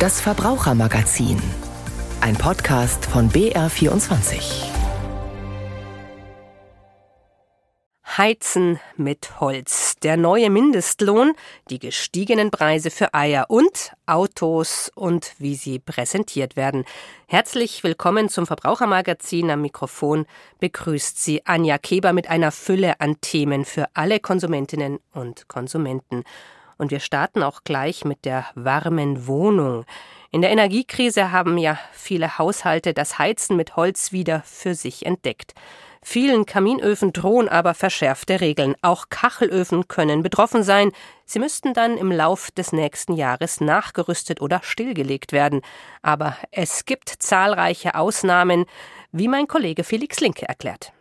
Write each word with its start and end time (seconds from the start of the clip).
Das 0.00 0.18
Verbrauchermagazin. 0.18 1.36
Ein 2.22 2.34
Podcast 2.34 3.04
von 3.04 3.28
BR24. 3.28 4.64
Heizen 8.16 8.80
mit 8.96 9.40
Holz, 9.40 9.96
der 10.02 10.16
neue 10.16 10.48
Mindestlohn, 10.48 11.34
die 11.68 11.78
gestiegenen 11.78 12.50
Preise 12.50 12.90
für 12.90 13.12
Eier 13.12 13.50
und 13.50 13.92
Autos 14.06 14.90
und 14.94 15.34
wie 15.36 15.54
sie 15.54 15.78
präsentiert 15.78 16.56
werden. 16.56 16.86
Herzlich 17.26 17.84
willkommen 17.84 18.30
zum 18.30 18.46
Verbrauchermagazin. 18.46 19.50
Am 19.50 19.60
Mikrofon 19.60 20.24
begrüßt 20.60 21.22
Sie 21.22 21.44
Anja 21.44 21.76
Keber 21.76 22.14
mit 22.14 22.30
einer 22.30 22.52
Fülle 22.52 23.02
an 23.02 23.20
Themen 23.20 23.66
für 23.66 23.84
alle 23.92 24.18
Konsumentinnen 24.18 24.98
und 25.12 25.46
Konsumenten. 25.46 26.24
Und 26.80 26.90
wir 26.90 27.00
starten 27.00 27.42
auch 27.42 27.62
gleich 27.62 28.06
mit 28.06 28.24
der 28.24 28.46
warmen 28.54 29.26
Wohnung. 29.26 29.84
In 30.30 30.40
der 30.40 30.50
Energiekrise 30.50 31.30
haben 31.30 31.58
ja 31.58 31.78
viele 31.92 32.38
Haushalte 32.38 32.94
das 32.94 33.18
Heizen 33.18 33.54
mit 33.54 33.76
Holz 33.76 34.12
wieder 34.12 34.42
für 34.46 34.74
sich 34.74 35.04
entdeckt. 35.04 35.52
Vielen 36.02 36.46
Kaminöfen 36.46 37.12
drohen 37.12 37.50
aber 37.50 37.74
verschärfte 37.74 38.40
Regeln. 38.40 38.76
Auch 38.80 39.10
Kachelöfen 39.10 39.88
können 39.88 40.22
betroffen 40.22 40.62
sein. 40.62 40.90
Sie 41.26 41.38
müssten 41.38 41.74
dann 41.74 41.98
im 41.98 42.10
Lauf 42.10 42.50
des 42.50 42.72
nächsten 42.72 43.12
Jahres 43.12 43.60
nachgerüstet 43.60 44.40
oder 44.40 44.60
stillgelegt 44.62 45.32
werden. 45.32 45.60
Aber 46.00 46.34
es 46.50 46.86
gibt 46.86 47.10
zahlreiche 47.10 47.94
Ausnahmen, 47.94 48.64
wie 49.12 49.28
mein 49.28 49.46
Kollege 49.46 49.84
Felix 49.84 50.20
Linke 50.20 50.48
erklärt. 50.48 50.94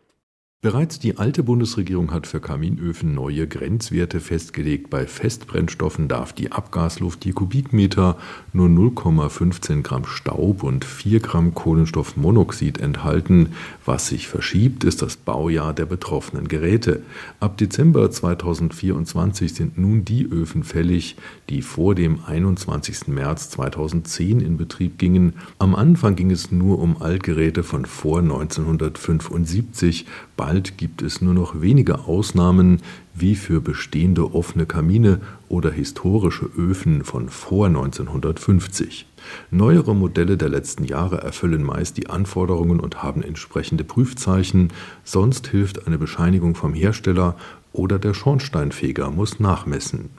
Bereits 0.61 0.99
die 0.99 1.17
alte 1.17 1.41
Bundesregierung 1.41 2.11
hat 2.11 2.27
für 2.27 2.41
Kaminöfen 2.41 3.15
neue 3.15 3.47
Grenzwerte 3.47 4.19
festgelegt. 4.19 4.89
Bei 4.89 5.07
Festbrennstoffen 5.07 6.09
darf 6.09 6.33
die 6.33 6.51
Abgasluft 6.51 7.23
je 7.23 7.31
Kubikmeter 7.31 8.17
nur 8.51 8.67
0,15 8.67 9.83
Gramm 9.83 10.03
Staub 10.03 10.63
und 10.63 10.83
4 10.83 11.21
Gramm 11.21 11.53
Kohlenstoffmonoxid 11.53 12.77
enthalten. 12.77 13.53
Was 13.85 14.09
sich 14.09 14.27
verschiebt, 14.27 14.83
ist 14.83 15.01
das 15.01 15.15
Baujahr 15.15 15.73
der 15.73 15.85
betroffenen 15.85 16.49
Geräte. 16.49 17.03
Ab 17.39 17.55
Dezember 17.55 18.11
2024 18.11 19.53
sind 19.53 19.77
nun 19.77 20.03
die 20.03 20.25
Öfen 20.25 20.65
fällig, 20.65 21.15
die 21.47 21.61
vor 21.61 21.95
dem 21.95 22.19
21. 22.25 23.07
März 23.07 23.49
2010 23.51 24.41
in 24.41 24.57
Betrieb 24.57 24.97
gingen. 24.97 25.35
Am 25.57 25.73
Anfang 25.73 26.17
ging 26.17 26.31
es 26.31 26.51
nur 26.51 26.79
um 26.79 27.01
Altgeräte 27.01 27.63
von 27.63 27.85
vor 27.85 28.19
1975. 28.19 30.05
Bald 30.49 30.79
gibt 30.79 31.03
es 31.03 31.21
nur 31.21 31.35
noch 31.35 31.61
wenige 31.61 32.07
Ausnahmen, 32.07 32.81
wie 33.13 33.35
für 33.35 33.61
bestehende 33.61 34.33
offene 34.33 34.65
Kamine 34.65 35.21
oder 35.47 35.69
historische 35.69 36.49
Öfen 36.57 37.03
von 37.03 37.29
vor 37.29 37.67
1950. 37.67 39.05
Neuere 39.51 39.93
Modelle 39.93 40.37
der 40.37 40.49
letzten 40.49 40.85
Jahre 40.85 41.21
erfüllen 41.21 41.61
meist 41.61 41.97
die 41.97 42.09
Anforderungen 42.09 42.79
und 42.79 43.03
haben 43.03 43.21
entsprechende 43.21 43.83
Prüfzeichen, 43.83 44.69
sonst 45.03 45.45
hilft 45.45 45.85
eine 45.85 45.99
Bescheinigung 45.99 46.55
vom 46.55 46.73
Hersteller 46.73 47.35
oder 47.73 47.99
der 47.99 48.13
Schornsteinfeger 48.13 49.11
muss 49.11 49.39
nachmessen. 49.39 50.09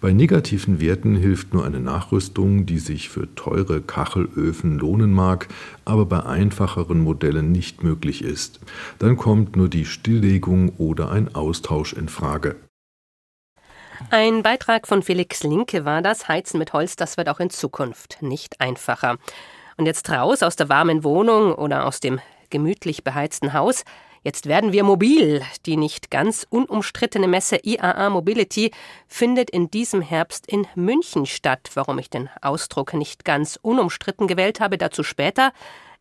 Bei 0.00 0.12
negativen 0.12 0.80
Werten 0.80 1.16
hilft 1.16 1.54
nur 1.54 1.64
eine 1.64 1.80
Nachrüstung, 1.80 2.66
die 2.66 2.78
sich 2.78 3.08
für 3.08 3.34
teure 3.34 3.80
Kachelöfen 3.80 4.78
lohnen 4.78 5.12
mag, 5.12 5.48
aber 5.84 6.06
bei 6.06 6.24
einfacheren 6.24 7.00
Modellen 7.00 7.50
nicht 7.52 7.82
möglich 7.82 8.22
ist. 8.22 8.60
Dann 8.98 9.16
kommt 9.16 9.56
nur 9.56 9.68
die 9.68 9.84
Stilllegung 9.84 10.72
oder 10.78 11.10
ein 11.10 11.34
Austausch 11.34 11.92
in 11.92 12.08
Frage. 12.08 12.56
Ein 14.10 14.42
Beitrag 14.42 14.86
von 14.86 15.02
Felix 15.02 15.42
Linke 15.42 15.84
war 15.84 16.02
das. 16.02 16.28
Heizen 16.28 16.58
mit 16.58 16.72
Holz, 16.72 16.94
das 16.96 17.16
wird 17.16 17.28
auch 17.28 17.40
in 17.40 17.50
Zukunft 17.50 18.18
nicht 18.20 18.60
einfacher. 18.60 19.18
Und 19.76 19.86
jetzt 19.86 20.08
raus 20.10 20.42
aus 20.42 20.56
der 20.56 20.68
warmen 20.68 21.04
Wohnung 21.04 21.54
oder 21.54 21.86
aus 21.86 22.00
dem 22.00 22.20
gemütlich 22.50 23.04
beheizten 23.04 23.52
Haus. 23.52 23.84
Jetzt 24.22 24.46
werden 24.46 24.72
wir 24.72 24.84
mobil. 24.84 25.42
Die 25.66 25.76
nicht 25.76 26.10
ganz 26.10 26.46
unumstrittene 26.48 27.28
Messe 27.28 27.58
IAA 27.62 28.10
Mobility 28.10 28.72
findet 29.06 29.50
in 29.50 29.70
diesem 29.70 30.02
Herbst 30.02 30.46
in 30.46 30.66
München 30.74 31.26
statt. 31.26 31.70
Warum 31.74 31.98
ich 31.98 32.10
den 32.10 32.28
Ausdruck 32.42 32.94
nicht 32.94 33.24
ganz 33.24 33.58
unumstritten 33.60 34.26
gewählt 34.26 34.60
habe, 34.60 34.78
dazu 34.78 35.02
später. 35.02 35.52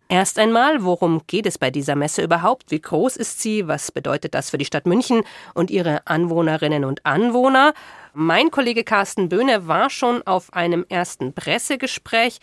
Erst 0.10 0.40
einmal, 0.40 0.86
worum 0.86 1.28
geht 1.28 1.46
es 1.46 1.58
bei 1.58 1.70
dieser 1.70 1.96
Messe 1.96 2.24
überhaupt? 2.24 2.72
Wie 2.72 2.80
groß 2.80 3.18
ist 3.18 3.42
sie? 3.42 3.68
Was 3.68 3.92
bedeutet 3.92 4.34
das 4.34 4.50
für 4.50 4.58
die 4.58 4.64
Stadt 4.64 4.86
München 4.86 5.24
und 5.54 5.70
ihre 5.70 6.08
Anwohnerinnen 6.08 6.86
und 6.86 7.06
Anwohner? 7.06 7.74
Mein 8.14 8.50
Kollege 8.50 8.86
Carsten 8.86 9.28
Böhne 9.28 9.68
war 9.68 9.90
schon 9.90 10.26
auf 10.26 10.54
einem 10.54 10.86
ersten 10.88 11.34
Pressegespräch. 11.34 12.40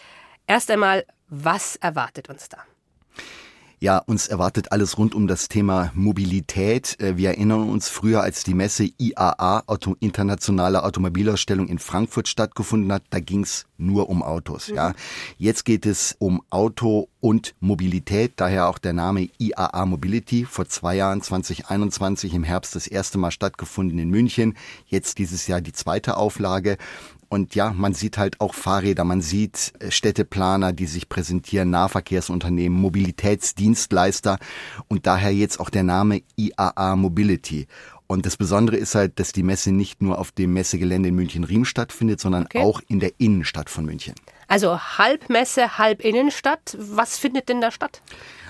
Erst 0.47 0.70
einmal, 0.70 1.06
was 1.28 1.76
erwartet 1.76 2.28
uns 2.28 2.50
da? 2.50 2.59
Ja, 3.84 3.99
uns 3.99 4.28
erwartet 4.28 4.72
alles 4.72 4.97
rund 4.97 5.15
um 5.15 5.27
das 5.27 5.49
Thema 5.49 5.93
Mobilität. 5.95 6.99
Äh, 7.00 7.19
wir 7.19 7.28
erinnern 7.28 7.69
uns 7.69 7.91
früher, 7.91 8.22
als 8.22 8.43
die 8.43 8.55
Messe 8.55 8.89
IAA, 8.97 9.65
Auto, 9.67 9.95
Internationale 10.00 10.84
Automobilausstellung 10.84 11.69
in 11.69 11.78
Frankfurt 11.78 12.27
stattgefunden 12.28 12.91
hat, 12.91 13.03
da 13.11 13.21
ging's 13.21 13.67
nur 13.77 14.09
um 14.09 14.23
Autos. 14.23 14.71
Mhm. 14.71 14.77
Ja, 14.77 14.94
jetzt 15.37 15.67
geht 15.67 15.84
es 15.84 16.17
um 16.19 16.41
Auto 16.49 17.09
und 17.21 17.55
Mobilität, 17.61 18.33
daher 18.37 18.69
auch 18.69 18.78
der 18.78 18.94
Name 18.94 19.28
IAA 19.39 19.84
Mobility. 19.84 20.47
Vor 20.47 20.67
zwei 20.67 20.97
Jahren, 20.97 21.21
2021 21.21 22.33
im 22.33 22.44
Herbst, 22.44 22.77
das 22.77 22.87
erste 22.87 23.19
Mal 23.19 23.33
stattgefunden 23.33 23.99
in 23.99 24.09
München. 24.09 24.56
Jetzt 24.87 25.19
dieses 25.19 25.47
Jahr 25.47 25.61
die 25.61 25.73
zweite 25.73 26.17
Auflage. 26.17 26.78
Und 27.34 27.56
ja, 27.56 27.72
man 27.72 27.95
sieht 27.95 28.17
halt 28.17 28.41
auch 28.41 28.55
Fahrräder, 28.55 29.03
man 29.03 29.21
sieht 29.21 29.72
äh, 29.81 29.91
Städteplaner, 29.91 30.72
die 30.72 30.87
sich 30.87 31.09
präsentieren, 31.09 31.69
Nahverkehrsunternehmen, 31.69 32.81
Mobilitätsdienstleister 32.81 34.39
und 34.87 35.09
daher 35.09 35.34
jetzt 35.34 35.59
auch 35.59 35.69
der 35.69 35.83
Name 35.83 36.23
IAA 36.37 36.94
Mobility. 36.94 37.67
Und 38.06 38.25
das 38.25 38.37
Besondere 38.37 38.77
ist 38.77 38.94
halt, 38.94 39.19
dass 39.19 39.33
die 39.33 39.43
Messe 39.43 39.73
nicht 39.73 40.00
nur 40.00 40.21
auf 40.21 40.31
dem 40.31 40.53
Messegelände 40.53 41.09
in 41.09 41.17
München-Riem 41.17 41.65
stattfindet, 41.65 42.21
sondern 42.21 42.44
okay. 42.44 42.61
auch 42.61 42.81
in 42.87 43.00
der 43.00 43.11
Innenstadt 43.19 43.69
von 43.69 43.84
München. 43.84 44.15
Also 44.47 44.78
halb 44.78 45.28
Messe, 45.28 45.77
halb 45.77 46.05
Innenstadt. 46.05 46.77
Was 46.78 47.19
findet 47.19 47.49
denn 47.49 47.61
da 47.61 47.73
statt? 47.73 48.00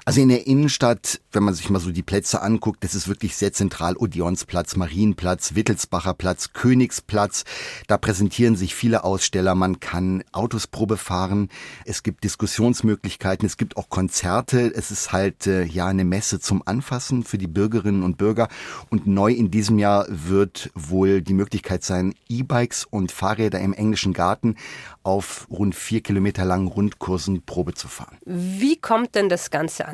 Also 0.07 0.21
in 0.21 0.29
der 0.29 0.47
Innenstadt, 0.47 1.23
wenn 1.33 1.45
man 1.45 1.55
sich 1.55 1.71
mal 1.71 1.81
so 1.81 1.91
die 1.91 2.03
Plätze 2.03 2.43
anguckt, 2.43 2.85
das 2.85 2.95
ist 2.95 3.09
wirklich 3.09 3.37
sehr 3.37 3.55
zentral. 3.55 3.97
Odeonsplatz, 3.97 4.77
Marienplatz, 4.77 5.55
Wittelsbacher 5.55 6.13
Platz, 6.13 6.53
Königsplatz. 6.53 7.45
Da 7.87 7.97
präsentieren 7.97 8.55
sich 8.55 8.75
viele 8.75 9.03
Aussteller. 9.03 9.55
Man 9.55 9.81
kann 9.81 10.23
Autos 10.33 10.67
Probe 10.67 10.99
fahren. 10.99 11.49
Es 11.87 12.03
gibt 12.03 12.23
Diskussionsmöglichkeiten. 12.23 13.47
Es 13.47 13.57
gibt 13.57 13.79
auch 13.79 13.89
Konzerte. 13.89 14.71
Es 14.75 14.91
ist 14.91 15.13
halt 15.13 15.47
äh, 15.47 15.65
ja 15.65 15.87
eine 15.87 16.05
Messe 16.05 16.39
zum 16.39 16.63
Anfassen 16.67 17.25
für 17.25 17.39
die 17.39 17.47
Bürgerinnen 17.47 18.03
und 18.03 18.19
Bürger. 18.19 18.49
Und 18.91 19.07
neu 19.07 19.33
in 19.33 19.51
diesem 19.51 19.79
Jahr 19.79 20.05
wird 20.11 20.71
wohl 20.75 21.23
die 21.23 21.35
Möglichkeit 21.35 21.83
sein, 21.83 22.15
E-Bikes 22.29 22.85
und 22.85 23.11
Fahrräder 23.11 23.59
im 23.61 23.73
englischen 23.73 24.13
Garten 24.13 24.57
auf 25.03 25.47
rund 25.51 25.75
vier 25.75 26.03
Kilometer 26.03 26.45
langen 26.45 26.67
Rundkursen 26.67 27.43
Probe 27.43 27.73
zu 27.75 27.89
fahren. 27.89 28.19
Wie 28.25 28.77
kommt 28.77 29.15
denn 29.15 29.31
das 29.31 29.51
Ganze 29.51 29.87
an? 29.87 29.94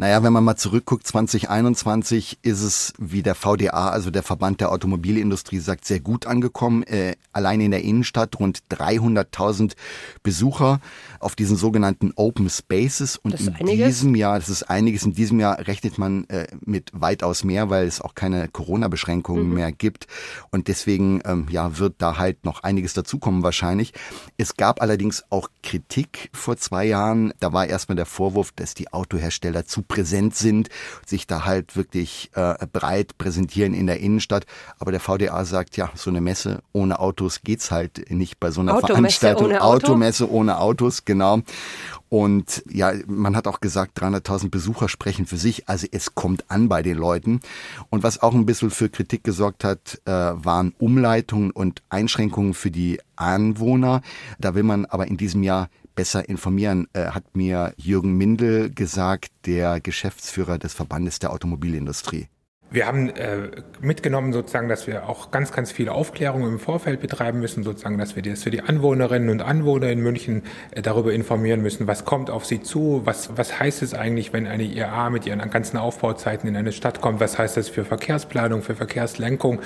Naja, 0.00 0.22
wenn 0.22 0.32
man 0.32 0.44
mal 0.44 0.54
zurückguckt, 0.54 1.04
2021 1.08 2.38
ist 2.42 2.62
es, 2.62 2.92
wie 2.98 3.24
der 3.24 3.34
VDA, 3.34 3.88
also 3.88 4.12
der 4.12 4.22
Verband 4.22 4.60
der 4.60 4.70
Automobilindustrie 4.70 5.58
sagt, 5.58 5.84
sehr 5.84 5.98
gut 5.98 6.24
angekommen. 6.24 6.84
Äh, 6.84 7.16
allein 7.32 7.60
in 7.60 7.72
der 7.72 7.82
Innenstadt 7.82 8.38
rund 8.38 8.60
300.000 8.70 9.72
Besucher 10.22 10.80
auf 11.18 11.34
diesen 11.34 11.56
sogenannten 11.56 12.12
Open 12.14 12.48
Spaces. 12.48 13.16
Und 13.16 13.40
in 13.40 13.56
einiges. 13.56 13.88
diesem 13.88 14.14
Jahr, 14.14 14.38
das 14.38 14.48
ist 14.48 14.70
einiges, 14.70 15.02
in 15.02 15.14
diesem 15.14 15.40
Jahr 15.40 15.58
rechnet 15.66 15.98
man 15.98 16.28
äh, 16.28 16.46
mit 16.64 16.92
weitaus 16.92 17.42
mehr, 17.42 17.68
weil 17.68 17.88
es 17.88 18.00
auch 18.00 18.14
keine 18.14 18.46
Corona-Beschränkungen 18.46 19.48
mhm. 19.48 19.54
mehr 19.54 19.72
gibt. 19.72 20.06
Und 20.52 20.68
deswegen 20.68 21.22
ähm, 21.24 21.48
ja, 21.50 21.76
wird 21.76 21.96
da 21.98 22.18
halt 22.18 22.44
noch 22.44 22.62
einiges 22.62 22.94
dazukommen 22.94 23.42
wahrscheinlich. 23.42 23.94
Es 24.36 24.56
gab 24.56 24.80
allerdings 24.80 25.24
auch 25.30 25.48
Kritik 25.64 26.30
vor 26.32 26.56
zwei 26.56 26.84
Jahren. 26.84 27.32
Da 27.40 27.52
war 27.52 27.66
erstmal 27.66 27.96
der 27.96 28.06
Vorwurf, 28.06 28.52
dass 28.52 28.74
die 28.74 28.92
Autohersteller 28.92 29.66
zu 29.66 29.87
präsent 29.88 30.34
sind, 30.34 30.68
sich 31.04 31.26
da 31.26 31.44
halt 31.44 31.76
wirklich 31.76 32.30
äh, 32.34 32.54
breit 32.72 33.18
präsentieren 33.18 33.74
in 33.74 33.86
der 33.86 34.00
Innenstadt. 34.00 34.46
Aber 34.78 34.92
der 34.92 35.00
VDA 35.00 35.44
sagt, 35.44 35.76
ja, 35.76 35.90
so 35.94 36.10
eine 36.10 36.20
Messe 36.20 36.62
ohne 36.72 37.00
Autos 37.00 37.42
geht's 37.42 37.70
halt 37.70 38.10
nicht 38.10 38.38
bei 38.38 38.50
so 38.50 38.60
einer 38.60 38.74
Automesse 38.74 38.94
Veranstaltung. 38.94 39.46
Ohne 39.46 39.62
Auto? 39.62 39.86
Automesse 39.86 40.30
ohne 40.30 40.58
Autos, 40.58 41.04
genau. 41.04 41.40
Und 42.08 42.62
ja, 42.70 42.92
man 43.06 43.36
hat 43.36 43.46
auch 43.46 43.60
gesagt, 43.60 44.00
300.000 44.00 44.50
Besucher 44.50 44.88
sprechen 44.88 45.26
für 45.26 45.36
sich. 45.36 45.68
Also 45.68 45.86
es 45.90 46.14
kommt 46.14 46.50
an 46.50 46.68
bei 46.68 46.82
den 46.82 46.96
Leuten. 46.96 47.40
Und 47.90 48.02
was 48.02 48.22
auch 48.22 48.34
ein 48.34 48.46
bisschen 48.46 48.70
für 48.70 48.88
Kritik 48.88 49.24
gesorgt 49.24 49.64
hat, 49.64 50.00
äh, 50.06 50.10
waren 50.10 50.74
Umleitungen 50.78 51.50
und 51.50 51.82
Einschränkungen 51.90 52.54
für 52.54 52.70
die 52.70 53.00
Anwohner. 53.16 54.02
Da 54.38 54.54
will 54.54 54.62
man 54.62 54.86
aber 54.86 55.06
in 55.06 55.16
diesem 55.16 55.42
Jahr 55.42 55.68
besser 55.98 56.28
informieren, 56.28 56.86
äh, 56.92 57.06
hat 57.06 57.36
mir 57.36 57.74
Jürgen 57.76 58.12
Mindel 58.12 58.72
gesagt, 58.72 59.32
der 59.46 59.80
Geschäftsführer 59.80 60.56
des 60.56 60.72
Verbandes 60.72 61.18
der 61.18 61.32
Automobilindustrie. 61.32 62.28
Wir 62.70 62.86
haben 62.86 63.08
äh, 63.08 63.48
mitgenommen 63.80 64.34
sozusagen, 64.34 64.68
dass 64.68 64.86
wir 64.86 65.08
auch 65.08 65.30
ganz, 65.30 65.52
ganz 65.52 65.72
viele 65.72 65.92
Aufklärungen 65.92 66.52
im 66.52 66.58
Vorfeld 66.58 67.00
betreiben 67.00 67.40
müssen, 67.40 67.62
sozusagen, 67.62 67.96
dass 67.96 68.14
wir 68.14 68.22
das 68.22 68.42
für 68.42 68.50
die 68.50 68.60
Anwohnerinnen 68.60 69.30
und 69.30 69.40
Anwohner 69.40 69.88
in 69.88 70.00
München 70.00 70.42
äh, 70.72 70.82
darüber 70.82 71.14
informieren 71.14 71.62
müssen, 71.62 71.86
was 71.86 72.04
kommt 72.04 72.28
auf 72.28 72.44
sie 72.44 72.60
zu, 72.60 73.00
was, 73.04 73.38
was 73.38 73.58
heißt 73.58 73.80
es 73.80 73.94
eigentlich, 73.94 74.34
wenn 74.34 74.46
eine 74.46 74.64
IAA 74.64 75.08
mit 75.08 75.24
ihren 75.24 75.38
ganzen 75.48 75.78
Aufbauzeiten 75.78 76.46
in 76.46 76.56
eine 76.56 76.72
Stadt 76.72 77.00
kommt, 77.00 77.20
was 77.20 77.38
heißt 77.38 77.56
das 77.56 77.70
für 77.70 77.86
Verkehrsplanung, 77.86 78.60
für 78.60 78.74
Verkehrslenkung. 78.74 79.60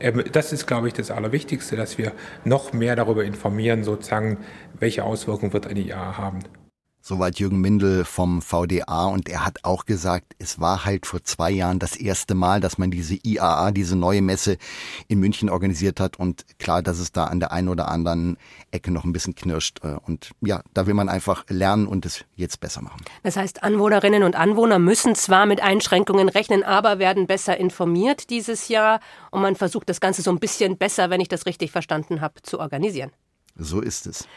Ähm, 0.00 0.24
das 0.32 0.52
ist, 0.52 0.66
glaube 0.66 0.88
ich, 0.88 0.94
das 0.94 1.12
Allerwichtigste, 1.12 1.76
dass 1.76 1.96
wir 1.96 2.10
noch 2.44 2.72
mehr 2.72 2.96
darüber 2.96 3.22
informieren, 3.24 3.84
sozusagen, 3.84 4.38
welche 4.80 5.04
Auswirkungen 5.04 5.52
wird 5.52 5.68
eine 5.68 5.78
IAA 5.78 6.18
haben. 6.18 6.40
Soweit 7.08 7.38
Jürgen 7.38 7.62
Mindel 7.62 8.04
vom 8.04 8.42
VDA 8.42 9.06
und 9.06 9.30
er 9.30 9.46
hat 9.46 9.60
auch 9.64 9.86
gesagt, 9.86 10.34
es 10.38 10.60
war 10.60 10.84
halt 10.84 11.06
vor 11.06 11.24
zwei 11.24 11.50
Jahren 11.50 11.78
das 11.78 11.96
erste 11.96 12.34
Mal, 12.34 12.60
dass 12.60 12.76
man 12.76 12.90
diese 12.90 13.16
IAA, 13.22 13.70
diese 13.70 13.96
neue 13.96 14.20
Messe 14.20 14.58
in 15.06 15.18
München 15.18 15.48
organisiert 15.48 16.00
hat 16.00 16.18
und 16.18 16.44
klar, 16.58 16.82
dass 16.82 16.98
es 16.98 17.10
da 17.10 17.24
an 17.24 17.40
der 17.40 17.50
einen 17.50 17.70
oder 17.70 17.88
anderen 17.88 18.36
Ecke 18.72 18.90
noch 18.90 19.04
ein 19.04 19.14
bisschen 19.14 19.34
knirscht 19.34 19.82
äh, 19.84 19.96
und 20.04 20.32
ja, 20.42 20.60
da 20.74 20.86
will 20.86 20.92
man 20.92 21.08
einfach 21.08 21.46
lernen 21.48 21.86
und 21.86 22.04
es 22.04 22.26
jetzt 22.36 22.60
besser 22.60 22.82
machen. 22.82 23.02
Das 23.22 23.38
heißt, 23.38 23.62
Anwohnerinnen 23.62 24.22
und 24.22 24.36
Anwohner 24.36 24.78
müssen 24.78 25.14
zwar 25.14 25.46
mit 25.46 25.62
Einschränkungen 25.62 26.28
rechnen, 26.28 26.62
aber 26.62 26.98
werden 26.98 27.26
besser 27.26 27.56
informiert 27.56 28.28
dieses 28.28 28.68
Jahr 28.68 29.00
und 29.30 29.40
man 29.40 29.56
versucht 29.56 29.88
das 29.88 30.02
Ganze 30.02 30.20
so 30.20 30.30
ein 30.30 30.40
bisschen 30.40 30.76
besser, 30.76 31.08
wenn 31.08 31.22
ich 31.22 31.28
das 31.28 31.46
richtig 31.46 31.72
verstanden 31.72 32.20
habe, 32.20 32.42
zu 32.42 32.60
organisieren. 32.60 33.12
So 33.56 33.80
ist 33.80 34.06
es. 34.06 34.28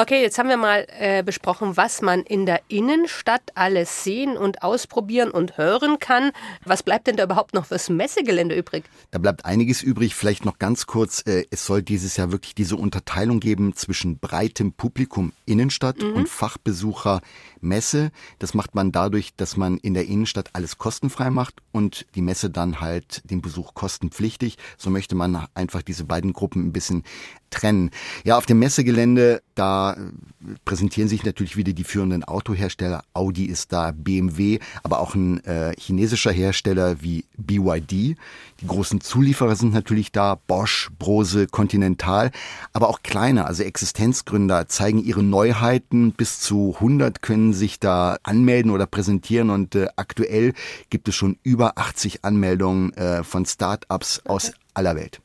Okay, 0.00 0.22
jetzt 0.22 0.38
haben 0.38 0.48
wir 0.48 0.56
mal 0.56 0.86
äh, 0.90 1.24
besprochen, 1.24 1.76
was 1.76 2.02
man 2.02 2.22
in 2.22 2.46
der 2.46 2.60
Innenstadt 2.68 3.42
alles 3.56 4.04
sehen 4.04 4.36
und 4.36 4.62
ausprobieren 4.62 5.32
und 5.32 5.58
hören 5.58 5.98
kann. 5.98 6.30
Was 6.64 6.84
bleibt 6.84 7.08
denn 7.08 7.16
da 7.16 7.24
überhaupt 7.24 7.52
noch 7.52 7.66
fürs 7.66 7.88
Messegelände 7.88 8.54
übrig? 8.54 8.84
Da 9.10 9.18
bleibt 9.18 9.44
einiges 9.44 9.82
übrig. 9.82 10.14
Vielleicht 10.14 10.44
noch 10.44 10.60
ganz 10.60 10.86
kurz. 10.86 11.26
Äh, 11.26 11.46
es 11.50 11.66
soll 11.66 11.82
dieses 11.82 12.16
Jahr 12.16 12.30
wirklich 12.30 12.54
diese 12.54 12.76
Unterteilung 12.76 13.40
geben 13.40 13.74
zwischen 13.74 14.20
breitem 14.20 14.72
Publikum 14.72 15.32
Innenstadt 15.46 15.98
mhm. 15.98 16.12
und 16.12 16.28
Fachbesucher 16.28 17.20
Messe. 17.60 18.12
Das 18.38 18.54
macht 18.54 18.76
man 18.76 18.92
dadurch, 18.92 19.34
dass 19.36 19.56
man 19.56 19.78
in 19.78 19.94
der 19.94 20.06
Innenstadt 20.06 20.50
alles 20.52 20.78
kostenfrei 20.78 21.30
macht 21.30 21.56
und 21.72 22.06
die 22.14 22.22
Messe 22.22 22.50
dann 22.50 22.80
halt 22.80 23.28
den 23.28 23.42
Besuch 23.42 23.74
kostenpflichtig. 23.74 24.58
So 24.76 24.90
möchte 24.90 25.16
man 25.16 25.48
einfach 25.54 25.82
diese 25.82 26.04
beiden 26.04 26.34
Gruppen 26.34 26.68
ein 26.68 26.72
bisschen 26.72 27.02
trennen. 27.50 27.90
Ja, 28.24 28.36
auf 28.36 28.46
dem 28.46 28.58
Messegelände, 28.58 29.42
da 29.54 29.94
äh, 29.94 29.96
präsentieren 30.64 31.08
sich 31.08 31.24
natürlich 31.24 31.56
wieder 31.56 31.72
die 31.72 31.84
führenden 31.84 32.24
Autohersteller. 32.24 33.02
Audi 33.12 33.44
ist 33.44 33.72
da, 33.72 33.92
BMW, 33.92 34.58
aber 34.82 35.00
auch 35.00 35.14
ein 35.14 35.42
äh, 35.44 35.74
chinesischer 35.78 36.32
Hersteller 36.32 37.02
wie 37.02 37.24
BYD. 37.36 38.16
Die 38.60 38.66
großen 38.66 39.00
Zulieferer 39.00 39.56
sind 39.56 39.72
natürlich 39.72 40.12
da, 40.12 40.34
Bosch, 40.34 40.90
Brose, 40.98 41.46
Continental, 41.46 42.30
aber 42.72 42.88
auch 42.88 43.02
kleine, 43.02 43.46
also 43.46 43.62
Existenzgründer 43.62 44.68
zeigen 44.68 44.98
ihre 45.02 45.22
Neuheiten. 45.22 46.12
Bis 46.12 46.40
zu 46.40 46.74
100 46.74 47.22
können 47.22 47.52
sich 47.52 47.80
da 47.80 48.18
anmelden 48.22 48.70
oder 48.70 48.86
präsentieren 48.86 49.50
und 49.50 49.74
äh, 49.74 49.88
aktuell 49.96 50.54
gibt 50.90 51.08
es 51.08 51.14
schon 51.14 51.38
über 51.42 51.78
80 51.78 52.24
Anmeldungen 52.24 52.92
äh, 52.94 53.22
von 53.24 53.46
Start-ups 53.46 54.22
aus 54.26 54.52
aller 54.74 54.96
Welt. 54.96 55.20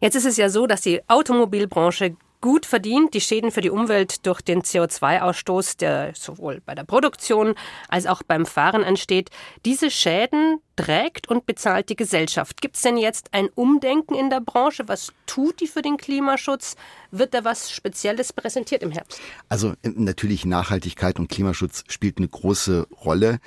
Jetzt 0.00 0.14
ist 0.14 0.26
es 0.26 0.36
ja 0.36 0.48
so, 0.48 0.66
dass 0.66 0.80
die 0.80 1.00
Automobilbranche 1.08 2.16
gut 2.40 2.64
verdient. 2.66 3.14
Die 3.14 3.20
Schäden 3.20 3.50
für 3.50 3.60
die 3.60 3.70
Umwelt 3.70 4.26
durch 4.26 4.40
den 4.40 4.62
CO2-Ausstoß, 4.62 5.76
der 5.78 6.14
sowohl 6.14 6.62
bei 6.64 6.74
der 6.74 6.84
Produktion 6.84 7.54
als 7.88 8.06
auch 8.06 8.22
beim 8.22 8.46
Fahren 8.46 8.82
entsteht, 8.82 9.30
diese 9.64 9.90
Schäden 9.90 10.60
trägt 10.76 11.28
und 11.28 11.44
bezahlt 11.46 11.90
die 11.90 11.96
Gesellschaft. 11.96 12.62
Gibt 12.62 12.76
es 12.76 12.82
denn 12.82 12.96
jetzt 12.96 13.28
ein 13.32 13.48
Umdenken 13.54 14.14
in 14.14 14.30
der 14.30 14.40
Branche? 14.40 14.88
Was 14.88 15.12
tut 15.26 15.60
die 15.60 15.66
für 15.66 15.82
den 15.82 15.98
Klimaschutz? 15.98 16.76
Wird 17.10 17.34
da 17.34 17.44
was 17.44 17.70
Spezielles 17.70 18.32
präsentiert 18.32 18.82
im 18.82 18.90
Herbst? 18.90 19.20
Also 19.48 19.74
natürlich 19.82 20.44
Nachhaltigkeit 20.44 21.18
und 21.18 21.28
Klimaschutz 21.28 21.84
spielt 21.88 22.18
eine 22.18 22.28
große 22.28 22.86
Rolle. 23.04 23.40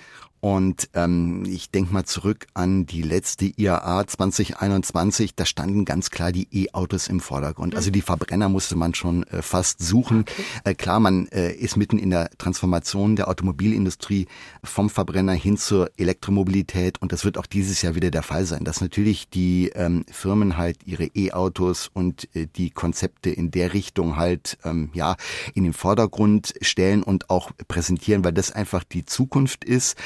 Und 0.44 0.90
ähm, 0.94 1.46
ich 1.48 1.72
denke 1.72 1.94
mal 1.94 2.04
zurück 2.04 2.48
an 2.54 2.86
die 2.86 3.02
letzte 3.02 3.46
IAA 3.46 4.06
2021, 4.06 5.36
da 5.36 5.46
standen 5.46 5.86
ganz 5.86 6.10
klar 6.10 6.34
die 6.34 6.50
E-Autos 6.52 7.08
im 7.08 7.22
Vordergrund. 7.22 7.78
Also 7.78 7.92
die 7.92 8.02
Verbrenner 8.02 8.50
musste 8.50 8.76
man 8.76 8.94
schon 8.94 9.24
äh, 9.28 9.42
fast 9.42 9.82
suchen. 9.82 10.26
Okay. 10.28 10.44
Äh, 10.66 10.76
klar, 10.76 11.00
man 11.00 11.30
äh, 11.30 11.54
ist 11.54 11.78
mitten 11.78 11.98
in 11.98 12.10
der 12.10 12.30
Transformation 12.38 13.16
der 13.16 13.30
Automobilindustrie 13.30 14.28
vom 14.66 14.90
Verbrenner 14.90 15.32
hin 15.32 15.56
zur 15.56 15.90
Elektromobilität 15.96 17.02
und 17.02 17.14
das 17.14 17.24
wird 17.24 17.38
auch 17.38 17.46
dieses 17.46 17.82
Jahr 17.82 17.96
wieder 17.96 18.12
der 18.12 18.22
Fall 18.22 18.44
sein, 18.46 18.66
dass 18.66 18.82
natürlich 18.82 19.30
die 19.30 19.70
ähm, 19.76 20.04
Firmen 20.12 20.58
halt 20.58 20.80
ihre 20.86 21.06
E-Autos 21.06 21.90
und 21.94 22.28
äh, 22.36 22.48
die 22.54 22.70
Konzepte 22.70 23.30
in 23.30 23.50
der 23.54 23.74
Richtung 23.74 24.18
halt 24.18 24.58
ähm, 24.64 24.90
ja 24.94 25.16
in 25.54 25.64
den 25.64 25.74
Vordergrund 25.74 26.54
stellen 26.62 27.04
und 27.04 27.30
auch 27.30 27.52
präsentieren, 27.68 28.24
weil 28.24 28.34
das 28.34 28.52
einfach 28.52 28.84
die 28.84 29.06
Zukunft 29.06 29.64
ist. 29.64 29.98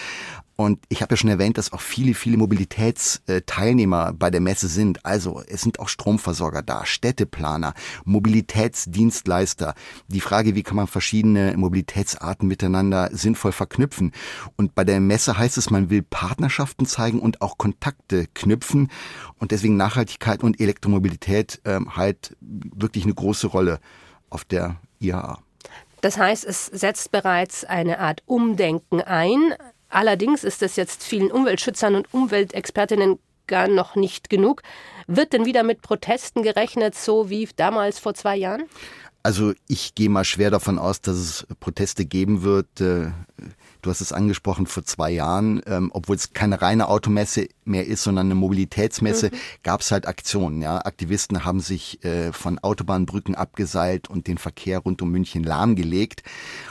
Und 0.58 0.80
ich 0.90 1.04
habe 1.04 1.14
ja 1.14 1.18
schon 1.18 1.30
erwähnt, 1.30 1.60
dass 1.60 1.72
auch 1.72 1.82
viele, 1.82 2.16
viele 2.16 2.36
Mobilitätsteilnehmer 2.38 4.12
bei 4.14 4.32
der 4.32 4.42
Messe 4.42 4.68
sind. 4.68 5.06
Also 5.06 5.44
es 5.48 5.62
sind 5.62 5.80
auch 5.80 5.88
Stromversorger 5.88 6.64
da, 6.64 6.84
Städteplaner, 6.84 7.76
Mobilitätsdienstleister. 8.06 9.76
Die 10.08 10.20
Frage, 10.20 10.56
wie 10.56 10.64
kann 10.64 10.76
man 10.76 10.88
verschiedene 10.88 11.56
Mobilitätsarten 11.56 12.48
miteinander 12.48 13.10
sinnvoll 13.14 13.52
verknüpfen. 13.52 14.14
Und 14.56 14.74
bei 14.74 14.84
der 14.84 15.00
Messe 15.00 15.38
heißt 15.38 15.60
es, 15.60 15.70
man 15.70 15.92
will 15.92 16.02
Partnerschaften 16.02 16.88
zeigen 16.88 17.20
und 17.20 17.42
auch 17.42 17.60
Kontakte 17.60 18.26
knüpfen. 18.34 18.90
Und 19.38 19.52
deswegen 19.52 19.78
Nachhaltigkeit 19.78 20.42
und 20.42 20.60
Elektromobilität 20.60 21.62
ähm, 21.66 21.96
halt 21.96 22.36
wirklich 22.42 23.04
eine 23.04 23.14
große 23.14 23.46
Rolle 23.46 23.80
auf 24.32 24.44
der 24.44 24.78
IAA. 25.00 25.38
Das 26.02 26.18
heißt, 26.18 26.46
es 26.46 26.66
setzt 26.68 27.12
bereits 27.12 27.64
eine 27.64 28.00
Art 28.00 28.24
Umdenken 28.26 29.02
ein. 29.02 29.54
Allerdings 29.90 30.44
ist 30.44 30.62
es 30.62 30.76
jetzt 30.76 31.04
vielen 31.04 31.32
Umweltschützern 31.32 31.96
und 31.96 32.14
Umweltexpertinnen 32.14 33.20
gar 33.48 33.68
noch 33.68 33.96
nicht 33.96 34.30
genug. 34.30 34.62
Wird 35.08 35.34
denn 35.34 35.46
wieder 35.46 35.64
mit 35.64 35.82
Protesten 35.82 36.44
gerechnet, 36.44 36.96
so 36.96 37.30
wie 37.30 37.48
damals 37.56 37.98
vor 38.00 38.14
zwei 38.14 38.36
Jahren? 38.36 38.64
Also 39.24 39.54
ich 39.68 39.96
gehe 39.96 40.10
mal 40.10 40.24
schwer 40.24 40.52
davon 40.52 40.80
aus, 40.80 41.02
dass 41.02 41.16
es 41.16 41.48
Proteste 41.60 42.06
geben 42.06 42.44
wird. 42.44 42.68
Du 43.82 43.90
hast 43.90 44.02
es 44.02 44.12
angesprochen 44.12 44.68
vor 44.68 44.84
zwei 44.84 45.12
Jahren, 45.12 45.62
ähm, 45.66 45.92
obwohl 45.94 46.16
es 46.16 46.34
keine 46.34 46.62
reine 46.62 46.88
Automesse 46.88 47.48
mehr 47.66 47.86
ist, 47.88 48.04
sondern 48.04 48.28
eine 48.28 48.36
Mobilitätsmesse, 48.36 49.30
mhm. 49.32 49.38
gab 49.64 49.82
es 49.82 49.92
halt 49.92 50.08
Aktionen. 50.08 50.62
Ja, 50.62 50.78
Aktivisten 50.86 51.46
haben 51.46 51.60
sich 51.60 52.04
äh, 52.04 52.32
von 52.34 52.60
Autobahnbrücken 52.60 53.36
abgeseilt 53.36 54.10
und 54.10 54.28
den 54.28 54.38
Verkehr 54.38 54.80
rund 54.80 55.02
um 55.02 55.12
München 55.12 55.44
lahmgelegt. 55.44 56.24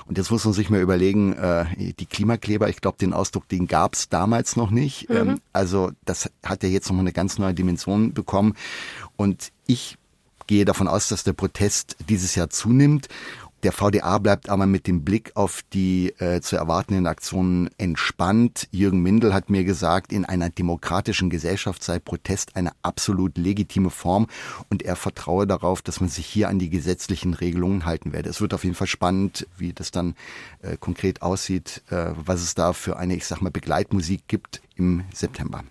Und 0.07 0.19
jetzt 0.19 0.31
muss 0.31 0.45
man 0.45 0.55
sich 0.55 0.71
mal 0.71 0.81
überlegen, 0.81 1.33
äh, 1.35 1.65
die 1.99 2.07
Klimakleber, 2.07 2.69
ich 2.69 2.81
glaube, 2.81 2.99
den 2.99 3.13
Ausdruck, 3.13 3.49
den 3.49 3.67
gab 3.67 3.95
es 3.95 4.09
damals 4.09 4.57
noch 4.57 4.71
nicht. 4.71 5.09
Mhm. 5.09 5.17
Ähm, 5.17 5.41
also 5.53 5.93
das 6.05 6.31
hat 6.45 6.63
ja 6.63 6.69
jetzt 6.69 6.89
nochmal 6.89 7.05
eine 7.05 7.13
ganz 7.13 7.39
neue 7.39 7.55
Dimension 7.55 8.13
bekommen. 8.13 8.55
Und 9.17 9.53
ich 9.67 9.99
gehe 10.47 10.65
davon 10.65 10.89
aus, 10.89 11.09
dass 11.09 11.25
der 11.25 11.33
Protest 11.33 11.97
dieses 12.09 12.35
Jahr 12.35 12.51
zunimmt. 12.51 13.09
Der 13.63 13.73
VDA 13.73 14.19
bleibt 14.19 14.51
aber 14.51 14.67
mit 14.67 14.87
dem 14.87 15.03
Blick 15.03 15.33
auf 15.35 15.63
die 15.73 16.11
äh, 16.19 16.41
zu 16.41 16.57
erwartenden 16.57 17.07
Aktionen 17.07 17.71
entspannt. 17.79 18.69
Jürgen 18.71 19.03
Mindel 19.03 19.33
hat 19.33 19.49
mir 19.49 19.65
gesagt, 19.65 20.13
in 20.13 20.25
einer 20.25 20.51
demokratischen 20.51 21.31
Gesellschaft 21.31 21.83
sei 21.83 21.99
Protest 21.99 22.55
eine 22.55 22.73
absolut 22.83 23.39
legitime 23.39 23.91
Form 23.91 24.27
und 24.69 24.83
er 24.83 24.95
vertraue 24.95 25.47
darauf, 25.47 25.81
dass 25.81 26.01
man 26.01 26.11
sich 26.11 26.27
hier 26.27 26.49
an 26.49 26.59
die 26.59 26.69
gesetzlichen 26.69 27.33
Regelungen 27.33 27.87
halten 27.87 28.13
werde. 28.13 28.29
Es 28.29 28.41
wird 28.41 28.53
auf 28.53 28.63
jeden 28.63 28.77
Fall 28.77 28.87
spannend, 28.87 29.47
wie 29.57 29.73
das 29.73 29.91
dann 29.91 30.15
äh, 30.61 30.77
konkret 30.77 31.23
aussieht, 31.23 31.83
äh, 31.91 32.11
was 32.15 32.43
es 32.43 32.55
da 32.55 32.75
für 32.75 32.99
eine, 32.99 33.17
ich 33.17 33.27
sag 33.27 33.41
mal, 33.41 33.51
Begleitmusik 33.51 34.29
gibt 34.29 34.61
im 34.77 35.05
September. 35.15 35.65